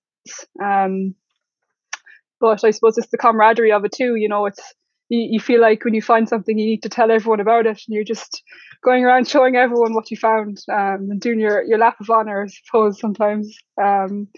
Um, 0.62 1.14
but 2.40 2.64
I 2.64 2.70
suppose 2.70 2.98
it's 2.98 3.10
the 3.10 3.18
camaraderie 3.18 3.72
of 3.72 3.84
it 3.84 3.92
too. 3.92 4.14
You 4.14 4.28
know, 4.28 4.46
it's 4.46 4.74
you, 5.08 5.28
you 5.32 5.40
feel 5.40 5.60
like 5.60 5.84
when 5.84 5.94
you 5.94 6.02
find 6.02 6.28
something, 6.28 6.58
you 6.58 6.66
need 6.66 6.82
to 6.82 6.88
tell 6.88 7.10
everyone 7.10 7.40
about 7.40 7.66
it, 7.66 7.80
and 7.86 7.94
you're 7.94 8.04
just 8.04 8.42
going 8.82 9.04
around 9.04 9.28
showing 9.28 9.56
everyone 9.56 9.94
what 9.94 10.10
you 10.10 10.16
found 10.16 10.58
um, 10.70 11.08
and 11.10 11.20
doing 11.20 11.40
your 11.40 11.62
your 11.64 11.78
lap 11.78 12.00
of 12.00 12.10
honor, 12.10 12.44
I 12.44 12.46
suppose 12.46 13.00
sometimes. 13.00 13.56
Um, 13.82 14.28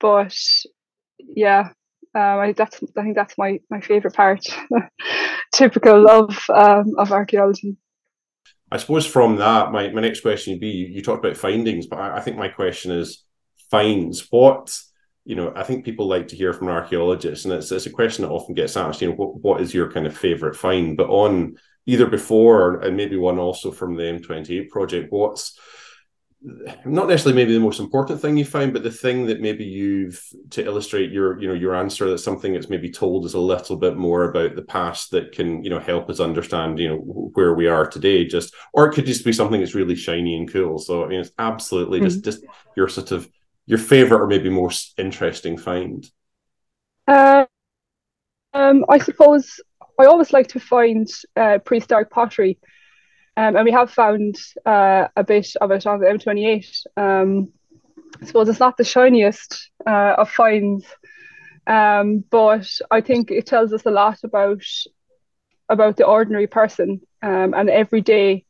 but 0.00 0.36
yeah, 1.18 1.70
um, 2.14 2.38
I, 2.38 2.52
that's 2.52 2.80
I 2.96 3.02
think 3.02 3.16
that's 3.16 3.36
my 3.38 3.60
my 3.70 3.80
favorite 3.80 4.14
part, 4.14 4.44
typical 5.52 6.08
of 6.08 6.38
um, 6.54 6.92
of 6.98 7.12
archaeology. 7.12 7.76
I 8.70 8.78
suppose 8.78 9.06
from 9.06 9.36
that, 9.36 9.70
my, 9.70 9.90
my 9.90 10.00
next 10.00 10.20
question 10.20 10.52
would 10.52 10.60
be: 10.60 10.68
you, 10.68 10.86
you 10.86 11.02
talked 11.02 11.24
about 11.24 11.36
findings, 11.36 11.86
but 11.86 11.98
I, 11.98 12.16
I 12.16 12.20
think 12.20 12.36
my 12.36 12.48
question 12.48 12.92
is 12.92 13.24
finds. 13.70 14.26
What 14.30 14.76
you 15.24 15.34
know, 15.34 15.52
I 15.56 15.62
think 15.62 15.84
people 15.84 16.06
like 16.06 16.28
to 16.28 16.36
hear 16.36 16.52
from 16.52 16.68
archaeologists, 16.68 17.44
and 17.44 17.54
it's, 17.54 17.72
it's 17.72 17.86
a 17.86 17.90
question 17.90 18.22
that 18.22 18.30
often 18.30 18.54
gets 18.54 18.76
asked. 18.76 19.00
You 19.00 19.08
know, 19.08 19.14
what, 19.14 19.36
what 19.36 19.60
is 19.60 19.72
your 19.72 19.90
kind 19.90 20.06
of 20.06 20.16
favorite 20.16 20.56
find? 20.56 20.96
But 20.96 21.08
on 21.08 21.56
either 21.86 22.06
before 22.06 22.80
and 22.80 22.96
maybe 22.96 23.16
one 23.16 23.38
also 23.38 23.70
from 23.70 23.96
the 23.96 24.02
M28 24.02 24.68
project, 24.68 25.10
what's 25.10 25.58
not 26.84 27.08
necessarily 27.08 27.34
maybe 27.34 27.54
the 27.54 27.60
most 27.60 27.80
important 27.80 28.20
thing 28.20 28.36
you 28.36 28.44
find, 28.44 28.74
but 28.74 28.82
the 28.82 28.90
thing 28.90 29.24
that 29.26 29.40
maybe 29.40 29.64
you've 29.64 30.22
to 30.50 30.62
illustrate 30.62 31.10
your 31.10 31.40
you 31.40 31.48
know 31.48 31.54
your 31.54 31.74
answer 31.74 32.08
that's 32.10 32.22
something 32.22 32.52
that's 32.52 32.68
maybe 32.68 32.90
told 32.90 33.24
us 33.24 33.32
a 33.32 33.38
little 33.38 33.76
bit 33.76 33.96
more 33.96 34.24
about 34.24 34.54
the 34.54 34.62
past 34.62 35.10
that 35.12 35.32
can 35.32 35.64
you 35.64 35.70
know 35.70 35.78
help 35.78 36.10
us 36.10 36.20
understand 36.20 36.78
you 36.78 36.88
know 36.90 36.96
where 36.98 37.54
we 37.54 37.66
are 37.66 37.86
today. 37.86 38.26
Just 38.26 38.54
or 38.74 38.86
it 38.86 38.92
could 38.92 39.06
just 39.06 39.24
be 39.24 39.32
something 39.32 39.58
that's 39.58 39.74
really 39.74 39.96
shiny 39.96 40.36
and 40.36 40.52
cool. 40.52 40.78
So 40.78 41.02
I 41.02 41.08
mean, 41.08 41.20
it's 41.20 41.32
absolutely 41.38 42.00
mm-hmm. 42.00 42.08
just 42.08 42.24
just 42.24 42.44
your 42.76 42.88
sort 42.88 43.12
of 43.12 43.26
your 43.66 43.78
favorite 43.78 44.20
or 44.20 44.26
maybe 44.26 44.48
most 44.48 44.98
interesting 44.98 45.56
find? 45.56 46.10
Uh, 47.06 47.46
um, 48.52 48.84
I 48.88 48.98
suppose 48.98 49.60
I 49.98 50.06
always 50.06 50.32
like 50.32 50.48
to 50.48 50.60
find 50.60 51.08
uh, 51.36 51.58
prehistoric 51.58 52.10
pottery, 52.10 52.58
um, 53.36 53.56
and 53.56 53.64
we 53.64 53.72
have 53.72 53.90
found 53.90 54.36
uh, 54.64 55.08
a 55.16 55.24
bit 55.24 55.48
of 55.60 55.70
it 55.70 55.86
on 55.86 56.00
the 56.00 56.06
M28. 56.06 56.86
Um, 56.96 57.52
I 58.20 58.26
suppose 58.26 58.48
it's 58.48 58.60
not 58.60 58.76
the 58.76 58.84
shiniest 58.84 59.70
uh, 59.86 60.14
of 60.18 60.30
finds, 60.30 60.86
um, 61.66 62.24
but 62.30 62.68
I 62.90 63.00
think 63.00 63.30
it 63.30 63.46
tells 63.46 63.72
us 63.72 63.86
a 63.86 63.90
lot 63.90 64.18
about 64.24 64.62
about 65.68 65.96
the 65.96 66.04
ordinary 66.04 66.46
person 66.46 67.00
um, 67.22 67.54
and 67.54 67.70
everyday 67.70 68.44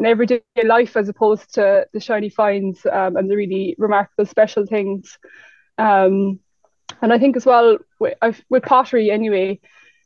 in 0.00 0.06
everyday 0.06 0.40
life 0.64 0.96
as 0.96 1.08
opposed 1.08 1.54
to 1.54 1.86
the 1.92 2.00
shiny 2.00 2.30
finds 2.30 2.84
um, 2.86 3.16
and 3.16 3.30
the 3.30 3.36
really 3.36 3.76
remarkable 3.78 4.26
special 4.26 4.66
things. 4.66 5.18
Um, 5.78 6.40
and 7.02 7.12
I 7.12 7.18
think 7.18 7.36
as 7.36 7.46
well 7.46 7.78
with, 8.00 8.42
with 8.48 8.62
pottery 8.64 9.10
anyway, 9.10 9.60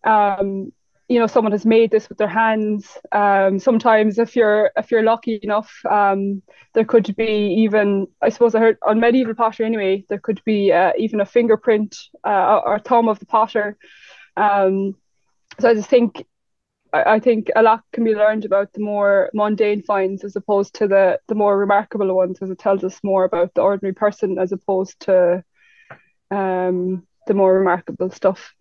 um, 0.05 0.73
you 1.09 1.19
know, 1.21 1.27
someone 1.27 1.53
has 1.53 1.67
made 1.67 1.91
this 1.91 2.09
with 2.09 2.19
their 2.19 2.29
hands. 2.29 2.99
Um, 3.13 3.59
sometimes, 3.59 4.19
if 4.19 4.35
you're 4.35 4.71
if 4.77 4.91
you're 4.91 5.03
lucky 5.03 5.39
enough, 5.43 5.71
um, 5.89 6.43
there 6.73 6.85
could 6.85 7.15
be 7.17 7.55
even 7.59 8.07
I 8.23 8.31
suppose 8.31 8.55
I 8.55 8.61
heard 8.61 8.79
on 8.87 9.01
medieval 9.01 9.35
pottery 9.35 9.67
anyway, 9.67 10.05
there 10.09 10.19
could 10.19 10.43
be 10.45 10.73
uh, 10.73 10.93
even 10.99 11.21
a 11.21 11.27
fingerprint 11.27 11.97
uh, 12.27 12.61
or 12.65 12.79
thumb 12.79 13.09
of 13.09 13.19
the 13.19 13.27
potter. 13.27 13.77
Um, 14.37 14.97
so 15.61 15.69
I 15.69 15.75
just 15.75 15.91
think 15.91 16.25
I, 16.95 17.19
think 17.19 17.51
a 17.57 17.63
lot 17.63 17.83
can 17.93 18.05
be 18.05 18.15
learned 18.15 18.45
about 18.45 18.73
the 18.73 18.81
more 18.81 19.31
mundane 19.35 19.83
finds 19.83 20.23
as 20.23 20.37
opposed 20.37 20.75
to 20.75 20.87
the 20.87 21.19
the 21.29 21.35
more 21.35 21.59
remarkable 21.59 22.15
ones, 22.15 22.39
as 22.41 22.51
it 22.51 22.59
tells 22.59 22.85
us 22.85 23.01
more 23.03 23.25
about 23.25 23.53
the 23.55 23.63
ordinary 23.63 23.95
person 23.95 24.39
as 24.39 24.53
opposed 24.53 25.01
to 25.01 25.43
um, 26.31 27.07
the 27.27 27.35
more 27.35 27.59
remarkable 27.59 28.11
stuff. 28.11 28.55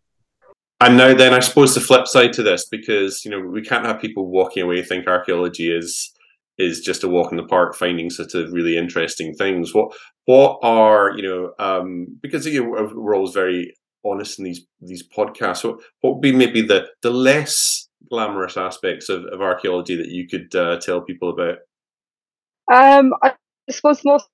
And 0.82 0.98
now, 0.98 1.14
then, 1.14 1.34
I 1.34 1.40
suppose 1.40 1.74
the 1.74 1.80
flip 1.80 2.08
side 2.08 2.34
to 2.34 2.44
this, 2.44 2.68
because 2.70 3.24
you 3.24 3.32
know 3.32 3.40
we 3.40 3.62
can't 3.62 3.86
have 3.86 4.02
people 4.02 4.28
walking 4.28 4.64
away 4.64 4.82
think 4.84 5.08
archaeology 5.08 5.72
is 5.72 6.12
is 6.58 6.82
just 6.82 7.04
a 7.04 7.08
walk 7.08 7.32
in 7.32 7.38
the 7.38 7.46
park, 7.46 7.76
finding 7.76 8.10
sort 8.10 8.34
of 8.34 8.52
really 8.52 8.78
interesting 8.78 9.34
things. 9.34 9.74
What 9.74 9.94
what 10.26 10.60
are 10.62 11.14
you 11.16 11.24
know 11.24 11.54
um, 11.60 12.18
because 12.22 12.46
you 12.46 12.64
know, 12.64 12.90
we're 12.96 13.16
always 13.16 13.34
very 13.34 13.74
honest 14.04 14.40
in 14.40 14.46
these 14.46 14.66
these 14.82 15.08
podcasts. 15.08 15.64
What, 15.64 15.80
what 16.02 16.14
would 16.16 16.22
be 16.22 16.32
maybe 16.32 16.62
the 16.62 16.90
the 17.02 17.12
less 17.12 17.83
glamorous 18.10 18.58
aspects 18.58 19.10
of, 19.10 19.26
of 19.26 19.42
archaeology 19.42 19.96
that 19.96 20.10
you 20.10 20.28
could 20.28 20.54
uh, 20.56 20.80
tell 20.80 21.02
people 21.02 21.30
about? 21.30 21.58
Um, 22.72 23.14
I 23.22 23.34
suppose 23.70 24.02
the 24.02 24.12
most 24.12 24.28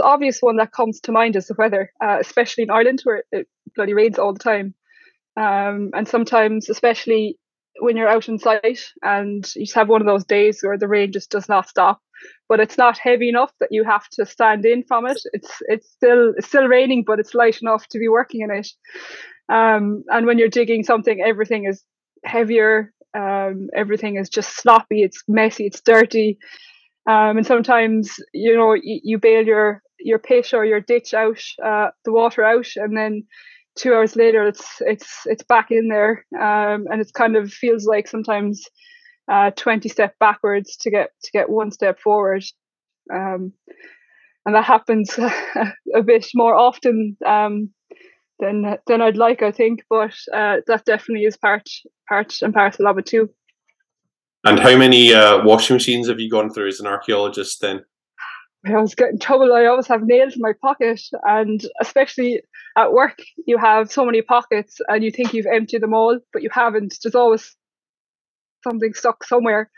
obvious 0.00 0.40
one 0.40 0.56
that 0.56 0.72
comes 0.72 1.00
to 1.00 1.12
mind 1.12 1.36
is 1.36 1.46
the 1.46 1.54
weather, 1.56 1.92
uh, 2.02 2.18
especially 2.20 2.64
in 2.64 2.70
Ireland 2.70 3.00
where 3.04 3.24
it 3.30 3.48
bloody 3.76 3.94
rains 3.94 4.18
all 4.18 4.32
the 4.32 4.38
time. 4.38 4.74
Um, 5.36 5.90
and 5.94 6.06
sometimes, 6.06 6.68
especially 6.68 7.38
when 7.80 7.96
you're 7.96 8.08
out 8.08 8.28
in 8.28 8.38
sight 8.38 8.80
and 9.02 9.48
you 9.56 9.64
just 9.64 9.74
have 9.74 9.88
one 9.88 10.00
of 10.00 10.06
those 10.06 10.24
days 10.24 10.60
where 10.62 10.78
the 10.78 10.88
rain 10.88 11.12
just 11.12 11.30
does 11.30 11.48
not 11.48 11.68
stop, 11.68 12.00
but 12.48 12.60
it's 12.60 12.78
not 12.78 12.98
heavy 12.98 13.28
enough 13.28 13.52
that 13.58 13.72
you 13.72 13.84
have 13.84 14.08
to 14.10 14.26
stand 14.26 14.64
in 14.64 14.84
from 14.84 15.06
it. 15.06 15.20
It's 15.32 15.50
it's 15.62 15.90
still 15.90 16.34
it's 16.36 16.46
still 16.46 16.66
raining, 16.66 17.04
but 17.04 17.18
it's 17.18 17.34
light 17.34 17.60
enough 17.60 17.86
to 17.88 17.98
be 17.98 18.08
working 18.08 18.42
in 18.42 18.50
it. 18.50 18.68
Um, 19.48 20.04
and 20.08 20.26
when 20.26 20.38
you're 20.38 20.48
digging 20.48 20.84
something, 20.84 21.20
everything 21.20 21.66
is 21.66 21.82
heavier. 22.24 22.92
Um, 23.16 23.68
everything 23.74 24.16
is 24.16 24.28
just 24.28 24.56
sloppy. 24.56 25.02
It's 25.02 25.22
messy. 25.28 25.66
It's 25.66 25.80
dirty. 25.80 26.38
Um, 27.06 27.36
and 27.36 27.46
sometimes 27.46 28.16
you 28.32 28.56
know 28.56 28.74
you, 28.74 29.00
you 29.02 29.18
bail 29.18 29.44
your 29.44 29.82
your 29.98 30.18
pit 30.18 30.52
or 30.52 30.64
your 30.64 30.80
ditch 30.80 31.14
out, 31.14 31.40
uh, 31.64 31.88
the 32.04 32.12
water 32.12 32.44
out, 32.44 32.66
and 32.76 32.96
then 32.96 33.24
two 33.76 33.92
hours 33.92 34.16
later 34.16 34.46
it's 34.46 34.64
it's 34.80 35.20
it's 35.26 35.42
back 35.42 35.70
in 35.70 35.88
there, 35.88 36.24
um, 36.34 36.86
and 36.90 37.00
it 37.00 37.12
kind 37.14 37.36
of 37.36 37.52
feels 37.52 37.84
like 37.84 38.08
sometimes 38.08 38.64
uh, 39.30 39.50
twenty 39.50 39.88
step 39.88 40.14
backwards 40.18 40.76
to 40.78 40.90
get 40.90 41.10
to 41.22 41.30
get 41.32 41.50
one 41.50 41.70
step 41.70 42.00
forward. 42.00 42.44
Um, 43.12 43.52
and 44.46 44.54
that 44.54 44.64
happens 44.64 45.18
a 45.94 46.02
bit 46.02 46.26
more 46.34 46.54
often 46.54 47.16
um, 47.26 47.70
than 48.40 48.76
than 48.86 49.02
I'd 49.02 49.16
like, 49.16 49.42
I 49.42 49.50
think. 49.50 49.82
But 49.88 50.14
uh, 50.32 50.58
that 50.66 50.84
definitely 50.84 51.24
is 51.24 51.36
part 51.36 51.68
part 52.08 52.34
and 52.42 52.54
parcel 52.54 52.86
of 52.88 52.98
it 52.98 53.06
too. 53.06 53.30
And 54.44 54.60
how 54.60 54.76
many 54.76 55.12
uh, 55.12 55.42
washing 55.42 55.74
machines 55.74 56.08
have 56.08 56.20
you 56.20 56.30
gone 56.30 56.50
through 56.50 56.68
as 56.68 56.80
an 56.80 56.86
archaeologist 56.86 57.60
then? 57.60 57.84
I 58.66 58.80
was 58.80 58.94
getting 58.94 59.18
trouble. 59.18 59.52
I 59.52 59.66
always 59.66 59.86
have 59.88 60.02
nails 60.04 60.36
in 60.36 60.40
my 60.40 60.52
pocket, 60.60 61.00
and 61.24 61.62
especially 61.80 62.42
at 62.78 62.92
work, 62.92 63.18
you 63.46 63.58
have 63.58 63.92
so 63.92 64.04
many 64.04 64.22
pockets, 64.22 64.80
and 64.88 65.04
you 65.04 65.10
think 65.10 65.34
you've 65.34 65.46
emptied 65.46 65.82
them 65.82 65.94
all, 65.94 66.18
but 66.32 66.42
you 66.42 66.48
haven't. 66.50 66.94
There's 67.02 67.14
always 67.14 67.54
something 68.62 68.94
stuck 68.94 69.24
somewhere, 69.24 69.70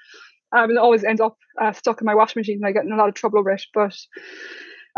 um, 0.57 0.65
and 0.65 0.73
it 0.73 0.79
always 0.79 1.05
ends 1.05 1.21
up 1.21 1.37
uh, 1.61 1.73
stuck 1.73 2.01
in 2.01 2.05
my 2.05 2.15
washing 2.15 2.41
machine. 2.41 2.59
And 2.59 2.67
I 2.67 2.73
get 2.73 2.85
in 2.85 2.93
a 2.93 2.97
lot 2.97 3.09
of 3.09 3.15
trouble 3.15 3.43
with 3.45 3.61
it. 3.61 3.67
But 3.75 3.97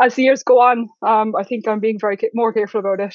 as 0.01 0.15
the 0.15 0.25
years 0.25 0.43
go 0.43 0.61
on, 0.61 0.89
um, 1.07 1.35
I 1.35 1.45
think 1.45 1.67
I'm 1.67 1.81
being 1.81 1.99
very 1.99 2.19
more 2.35 2.53
careful 2.53 2.81
about 2.81 3.01
it 3.01 3.15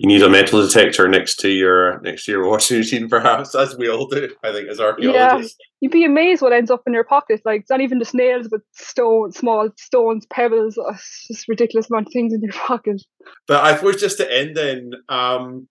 you 0.00 0.06
need 0.06 0.22
a 0.22 0.30
metal 0.30 0.66
detector 0.66 1.06
next 1.08 1.36
to 1.40 1.50
your 1.50 2.00
next 2.00 2.24
to 2.24 2.32
your 2.32 2.48
washing 2.48 2.78
machine, 2.78 3.06
perhaps, 3.06 3.54
as 3.54 3.76
we 3.76 3.86
all 3.86 4.06
do. 4.06 4.34
I 4.42 4.50
think 4.50 4.70
as 4.70 4.80
archaeologists. 4.80 5.56
Yeah, 5.58 5.66
you'd 5.82 5.92
be 5.92 6.06
amazed 6.06 6.40
what 6.40 6.54
ends 6.54 6.70
up 6.70 6.84
in 6.86 6.94
your 6.94 7.04
pocket. 7.04 7.42
Like 7.44 7.60
it's 7.60 7.70
not 7.70 7.82
even 7.82 7.98
just 7.98 8.14
nails, 8.14 8.48
but 8.50 8.62
stones, 8.72 9.36
small 9.36 9.68
stones, 9.76 10.24
pebbles. 10.32 10.78
Oh, 10.80 10.94
it's 10.94 11.26
just 11.28 11.48
ridiculous 11.48 11.90
amount 11.90 12.06
of 12.06 12.14
things 12.14 12.32
in 12.32 12.40
your 12.40 12.52
pocket. 12.66 13.02
But 13.46 13.62
I 13.62 13.76
suppose 13.76 14.00
just 14.00 14.16
to 14.16 14.32
end, 14.32 14.56
then, 14.56 14.92
um, 15.10 15.68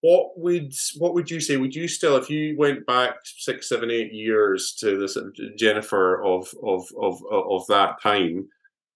what 0.00 0.30
would 0.38 0.72
what 0.96 1.12
would 1.12 1.30
you 1.30 1.38
say? 1.38 1.58
Would 1.58 1.74
you 1.74 1.88
still, 1.88 2.16
if 2.16 2.30
you 2.30 2.56
went 2.56 2.86
back 2.86 3.16
six, 3.22 3.68
seven, 3.68 3.90
eight 3.90 4.14
years 4.14 4.72
to 4.78 4.96
the 4.96 5.52
Jennifer 5.58 6.24
of 6.24 6.48
of 6.64 6.86
of 6.98 7.20
of 7.30 7.66
that 7.66 8.00
time? 8.02 8.48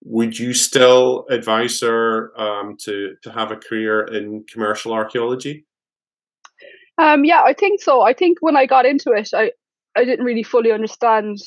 Would 0.05 0.39
you 0.39 0.53
still 0.53 1.27
advise 1.31 1.81
her 1.81 2.33
um, 2.41 2.77
to 2.81 3.15
to 3.23 3.31
have 3.33 3.51
a 3.51 3.57
career 3.57 4.03
in 4.03 4.45
commercial 4.53 4.93
archaeology? 4.93 5.67
Um, 6.99 7.25
yeah, 7.25 7.43
I 7.43 7.55
think 7.55 7.81
so. 7.81 8.03
I 8.03 8.13
think 8.13 8.39
when 8.41 8.57
I 8.57 8.67
got 8.67 8.87
into 8.87 9.13
it, 9.13 9.31
I 9.35 9.53
I 9.97 10.05
didn't 10.05 10.25
really 10.25 10.43
fully 10.43 10.73
understand 10.73 11.39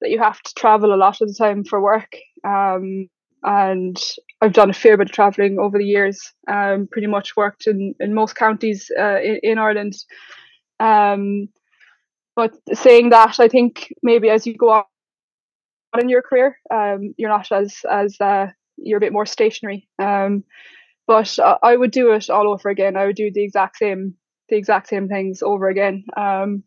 that 0.00 0.10
you 0.10 0.18
have 0.18 0.40
to 0.42 0.54
travel 0.54 0.94
a 0.94 0.96
lot 0.96 1.20
of 1.20 1.28
the 1.28 1.34
time 1.34 1.64
for 1.64 1.80
work. 1.80 2.16
Um, 2.44 3.08
and 3.42 3.96
I've 4.40 4.52
done 4.52 4.70
a 4.70 4.74
fair 4.74 4.96
bit 4.96 5.08
of 5.08 5.12
traveling 5.12 5.58
over 5.58 5.78
the 5.78 5.84
years. 5.84 6.32
Um, 6.48 6.88
pretty 6.90 7.06
much 7.06 7.36
worked 7.36 7.66
in, 7.66 7.94
in 8.00 8.14
most 8.14 8.34
counties 8.34 8.90
uh, 8.98 9.20
in, 9.20 9.40
in 9.42 9.58
Ireland. 9.58 9.94
Um, 10.78 11.48
but 12.36 12.52
saying 12.72 13.10
that, 13.10 13.40
I 13.40 13.48
think 13.48 13.92
maybe 14.02 14.30
as 14.30 14.46
you 14.46 14.56
go 14.56 14.70
on 14.70 14.84
in 15.98 16.08
your 16.08 16.22
career. 16.22 16.58
Um, 16.72 17.14
you're 17.16 17.30
not 17.30 17.50
as 17.52 17.78
as 17.90 18.20
uh, 18.20 18.48
you're 18.76 18.98
a 18.98 19.00
bit 19.00 19.12
more 19.12 19.26
stationary. 19.26 19.88
Um, 19.98 20.44
but 21.06 21.38
uh, 21.38 21.58
I 21.62 21.76
would 21.76 21.90
do 21.90 22.12
it 22.12 22.30
all 22.30 22.52
over 22.52 22.68
again. 22.68 22.96
I 22.96 23.06
would 23.06 23.16
do 23.16 23.30
the 23.32 23.42
exact 23.42 23.78
same 23.78 24.14
the 24.48 24.56
exact 24.56 24.88
same 24.88 25.08
things 25.08 25.42
over 25.42 25.68
again. 25.68 26.04
Um, 26.16 26.64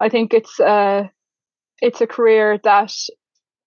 I 0.00 0.08
think 0.08 0.34
it's 0.34 0.58
uh, 0.60 1.04
it's 1.80 2.00
a 2.00 2.06
career 2.06 2.58
that 2.64 2.92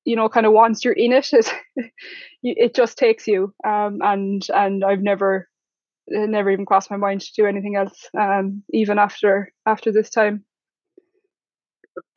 you 0.05 0.15
know 0.15 0.29
kind 0.29 0.45
of 0.45 0.53
once 0.53 0.83
you're 0.83 0.93
in 0.93 1.13
it, 1.13 1.29
it, 1.33 1.91
it 2.41 2.75
just 2.75 2.97
takes 2.97 3.27
you. 3.27 3.53
Um, 3.65 3.99
and 4.01 4.45
and 4.53 4.83
I've 4.83 5.01
never 5.01 5.47
never 6.07 6.49
even 6.49 6.65
crossed 6.65 6.89
my 6.89 6.97
mind 6.97 7.21
to 7.21 7.33
do 7.35 7.45
anything 7.45 7.75
else, 7.75 8.09
um, 8.19 8.63
even 8.73 8.97
after 8.97 9.53
after 9.67 9.91
this 9.91 10.09
time 10.09 10.43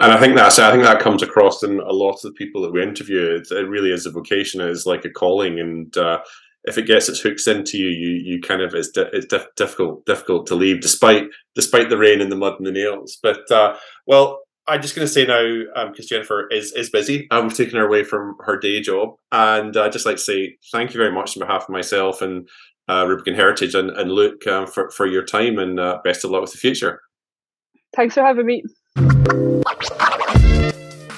and 0.01 0.13
I 0.13 0.19
think 0.19 0.37
that's 0.37 0.59
I 0.59 0.71
think 0.71 0.85
that 0.85 1.01
comes 1.01 1.23
across 1.23 1.63
in 1.63 1.81
a 1.81 1.93
lot 1.93 2.13
of 2.13 2.23
the 2.23 2.33
people 2.33 2.63
that 2.63 2.73
we 2.73 2.83
interview. 2.83 3.37
It, 3.37 3.51
it 3.51 3.69
really 3.69 3.91
is 3.91 4.07
a 4.07 4.11
vocation. 4.11 4.61
It 4.61 4.71
is 4.71 4.87
like 4.87 5.05
a 5.05 5.11
calling, 5.11 5.61
and 5.61 5.97
uh, 5.97 6.21
if 6.65 6.79
it 6.79 6.87
gets 6.87 7.09
its 7.09 7.21
hooks 7.21 7.47
into 7.47 7.79
you, 7.79 7.89
you 7.89 8.11
you 8.35 8.41
kind 8.41 8.63
of 8.63 8.75
it's, 8.75 8.91
di- 8.91 9.11
it's 9.13 9.27
diff- 9.27 9.55
difficult 9.57 10.05
difficult 10.07 10.47
to 10.49 10.55
leave, 10.55 10.81
despite 10.81 11.25
despite 11.55 11.91
the 11.91 11.99
rain 11.99 12.21
and 12.21 12.31
the 12.31 12.37
mud 12.37 12.55
and 12.59 12.67
the 12.67 12.73
nails. 12.73 13.19
But 13.23 13.51
uh, 13.51 13.77
well, 14.07 14.41
I'm 14.67 14.83
just 14.83 14.95
going 14.95 15.07
to 15.07 15.13
say 15.13 15.27
now 15.27 15.89
because 15.89 16.05
um, 16.05 16.09
Jennifer 16.09 16.49
is 16.49 16.73
is 16.73 16.91
busy. 16.91 17.27
and 17.31 17.47
we've 17.47 17.57
taken 17.57 17.79
her 17.79 17.87
away 17.87 18.05
from 18.05 18.37
her 18.41 18.59
day 18.59 18.81
job, 18.81 19.17
and 19.31 19.77
I'd 19.77 19.93
just 19.93 20.07
like 20.07 20.17
to 20.17 20.23
say 20.23 20.57
thank 20.71 20.95
you 20.95 20.99
very 20.99 21.13
much 21.13 21.37
on 21.37 21.41
behalf 21.41 21.65
of 21.65 21.71
myself 21.71 22.23
and 22.23 22.49
uh, 22.89 23.07
Rubicon 23.09 23.35
Heritage 23.35 23.75
and, 23.75 23.91
and 23.91 24.11
Luke 24.11 24.47
um, 24.47 24.67
for 24.67 24.91
for 24.91 25.07
your 25.07 25.25
time 25.25 25.59
and 25.59 25.81
uh, 25.81 25.99
best 26.05 26.25
of 26.25 26.31
luck 26.31 26.43
with 26.43 26.53
the 26.53 26.59
future. 26.59 27.01
Thanks 27.95 28.15
for 28.15 28.23
having 28.23 28.47
me. 28.47 28.63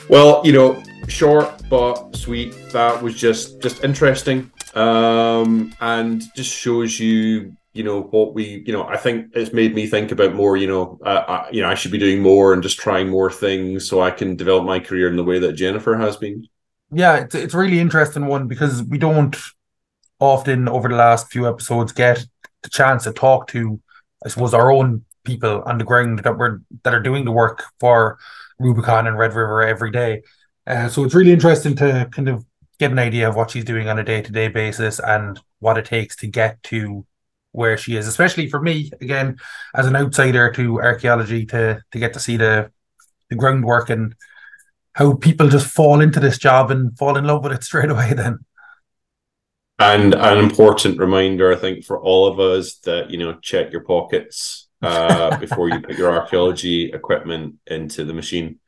Well, 0.09 0.43
you 0.45 0.53
know, 0.53 0.83
short 1.09 1.63
but 1.69 2.15
sweet. 2.15 2.55
That 2.73 3.03
was 3.03 3.15
just 3.15 3.61
just 3.61 3.83
interesting, 3.83 4.51
um, 4.75 5.75
and 5.81 6.23
just 6.37 6.53
shows 6.53 7.01
you, 7.01 7.57
you 7.73 7.85
know, 7.85 8.03
what 8.03 8.35
we, 8.35 8.63
you 8.67 8.73
know, 8.73 8.85
I 8.85 8.97
think 8.97 9.31
it's 9.35 9.53
made 9.53 9.75
me 9.75 9.87
think 9.87 10.13
about 10.13 10.35
more. 10.35 10.57
You 10.57 10.67
know, 10.67 10.99
uh, 11.05 11.25
I, 11.27 11.51
you 11.51 11.63
know, 11.63 11.69
I 11.69 11.75
should 11.75 11.93
be 11.93 11.99
doing 11.99 12.21
more 12.21 12.53
and 12.53 12.63
just 12.63 12.79
trying 12.79 13.09
more 13.09 13.31
things 13.31 13.89
so 13.89 14.01
I 14.01 14.11
can 14.11 14.37
develop 14.37 14.65
my 14.65 14.79
career 14.79 15.09
in 15.09 15.17
the 15.17 15.25
way 15.25 15.39
that 15.39 15.55
Jennifer 15.55 15.97
has 15.97 16.17
been. 16.17 16.47
Yeah, 16.93 17.17
it's 17.17 17.35
it's 17.35 17.55
really 17.55 17.81
interesting 17.81 18.27
one 18.27 18.47
because 18.47 18.83
we 18.83 18.99
don't 18.99 19.37
often 20.21 20.69
over 20.69 20.89
the 20.89 20.97
last 20.97 21.31
few 21.31 21.49
episodes 21.49 21.93
get 21.93 22.25
the 22.63 22.69
chance 22.69 23.05
to 23.05 23.13
talk 23.13 23.47
to, 23.49 23.81
I 24.25 24.29
suppose, 24.29 24.55
our 24.55 24.71
own 24.71 25.05
people 25.25 25.63
on 25.67 25.79
the 25.79 25.85
ground 25.85 26.21
that 26.21 26.39
were 26.39 26.63
that 26.83 26.95
are 26.95 27.03
doing 27.03 27.25
the 27.25 27.33
work 27.33 27.65
for 27.81 28.19
Rubicon 28.59 29.07
and 29.07 29.19
Red 29.19 29.35
River 29.35 29.63
every 29.63 29.91
day. 29.91 30.23
Uh, 30.67 30.89
so 30.89 31.05
it's 31.05 31.15
really 31.15 31.33
interesting 31.33 31.77
to 31.77 32.09
kind 32.13 32.29
of 32.29 32.45
get 32.79 32.91
an 32.91 32.99
idea 32.99 33.29
of 33.29 33.37
what 33.37 33.51
she's 33.51 33.65
doing 33.65 33.89
on 33.89 33.99
a 33.99 34.05
day 34.05 34.23
to 34.23 34.33
day 34.33 34.49
basis 34.49 34.99
and 34.99 35.41
what 35.61 35.79
it 35.79 35.85
takes 35.85 36.17
to 36.17 36.27
get 36.27 36.63
to 36.65 37.07
where 37.53 37.79
she 37.79 37.97
is, 37.97 38.09
especially 38.09 38.49
for 38.49 38.61
me, 38.61 38.91
again, 39.01 39.37
as 39.75 39.87
an 39.87 39.95
outsider 39.95 40.51
to 40.53 40.81
archaeology, 40.81 41.47
to 41.47 41.81
to 41.93 41.99
get 41.99 42.13
to 42.15 42.21
see 42.21 42.37
the 42.37 42.71
the 43.31 43.37
groundwork 43.37 43.91
and 43.91 44.15
how 44.95 45.15
people 45.15 45.49
just 45.49 45.67
fall 45.67 46.01
into 46.01 46.21
this 46.21 46.39
job 46.39 46.71
and 46.71 46.97
fall 46.99 47.17
in 47.17 47.25
love 47.25 47.43
with 47.43 47.53
it 47.53 47.65
straight 47.71 47.91
away 47.91 48.13
then. 48.13 48.39
And 49.79 50.15
an 50.15 50.39
important 50.39 50.99
reminder, 50.99 51.53
I 51.53 51.57
think, 51.57 51.85
for 51.85 52.01
all 52.01 52.29
of 52.29 52.39
us 52.39 52.77
that, 52.85 53.11
you 53.11 53.19
know, 53.19 53.35
check 53.43 53.73
your 53.73 53.83
pockets 53.83 54.64
uh, 54.83 55.37
before 55.39 55.69
you 55.69 55.81
put 55.81 55.97
your 55.97 56.11
archaeology 56.11 56.91
equipment 56.93 57.57
into 57.67 58.05
the 58.05 58.15
machine. 58.15 58.59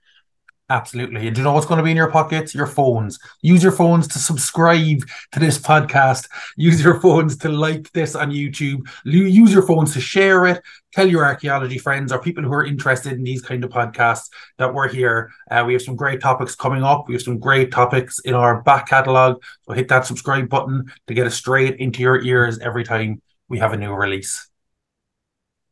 Absolutely. 0.69 1.29
And 1.29 1.35
do 1.35 1.41
you 1.41 1.45
know 1.45 1.53
what's 1.53 1.67
going 1.67 1.79
to 1.79 1.85
be 1.85 1.93
in 1.93 1.97
your 1.97 2.11
pockets? 2.11 2.53
Your 2.53 2.67
phones. 2.67 3.21
Use 3.41 3.63
your 3.63 3.71
phones 3.71 4.09
to 4.09 4.19
subscribe 4.19 4.99
to 5.31 5.39
this 5.39 5.59
podcast. 5.59 6.29
Use 6.57 6.83
your 6.83 7.01
phones 7.01 7.37
to 7.39 7.49
like 7.49 7.93
this 7.93 8.17
on 8.17 8.33
YouTube. 8.33 8.81
Use 9.05 9.53
your 9.53 9.63
phones 9.63 9.93
to 9.93 10.01
share 10.01 10.45
it. 10.47 10.61
Tell 10.93 11.07
your 11.09 11.25
archaeology 11.25 11.79
friends 11.79 12.11
or 12.11 12.21
people 12.21 12.43
who 12.43 12.53
are 12.53 12.67
interested 12.67 13.13
in 13.13 13.23
these 13.23 13.43
kind 13.43 13.63
of 13.63 13.71
podcasts 13.71 14.29
that 14.59 14.75
we're 14.75 14.89
here. 14.89 15.31
Uh, 15.49 15.63
we 15.65 15.73
have 15.73 15.83
some 15.83 15.95
great 15.95 16.21
topics 16.21 16.57
coming 16.57 16.83
up. 16.83 17.07
We 17.07 17.15
have 17.15 17.23
some 17.23 17.39
great 17.39 17.71
topics 17.71 18.19
in 18.19 18.35
our 18.35 18.63
back 18.63 18.89
catalog. 18.89 19.41
So 19.69 19.73
hit 19.73 19.87
that 19.89 20.05
subscribe 20.05 20.49
button 20.49 20.91
to 21.07 21.15
get 21.15 21.29
it 21.29 21.31
straight 21.31 21.77
into 21.77 22.03
your 22.03 22.21
ears 22.21 22.59
every 22.59 22.83
time 22.83 23.23
we 23.49 23.61
have 23.61 23.73
a 23.73 23.77
new 23.77 23.93
release. 23.93 24.49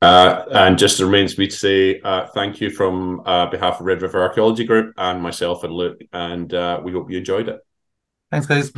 Uh, 0.02 0.44
and 0.50 0.78
just 0.78 1.00
remains 1.00 1.38
me 1.38 1.46
to 1.46 1.56
say 1.56 2.00
uh, 2.00 2.26
thank 2.34 2.60
you 2.60 2.68
from 2.68 3.22
uh, 3.24 3.46
behalf 3.46 3.80
of 3.80 3.86
Red 3.86 4.02
River 4.02 4.20
Archaeology 4.22 4.64
Group 4.64 4.92
and 4.98 5.22
myself 5.22 5.64
and 5.64 5.72
Luke, 5.72 6.00
and 6.12 6.52
uh, 6.52 6.80
we 6.84 6.92
hope 6.92 7.10
you 7.10 7.18
enjoyed 7.18 7.48
it. 7.48 7.60
Thanks, 8.30 8.46
guys. 8.46 8.70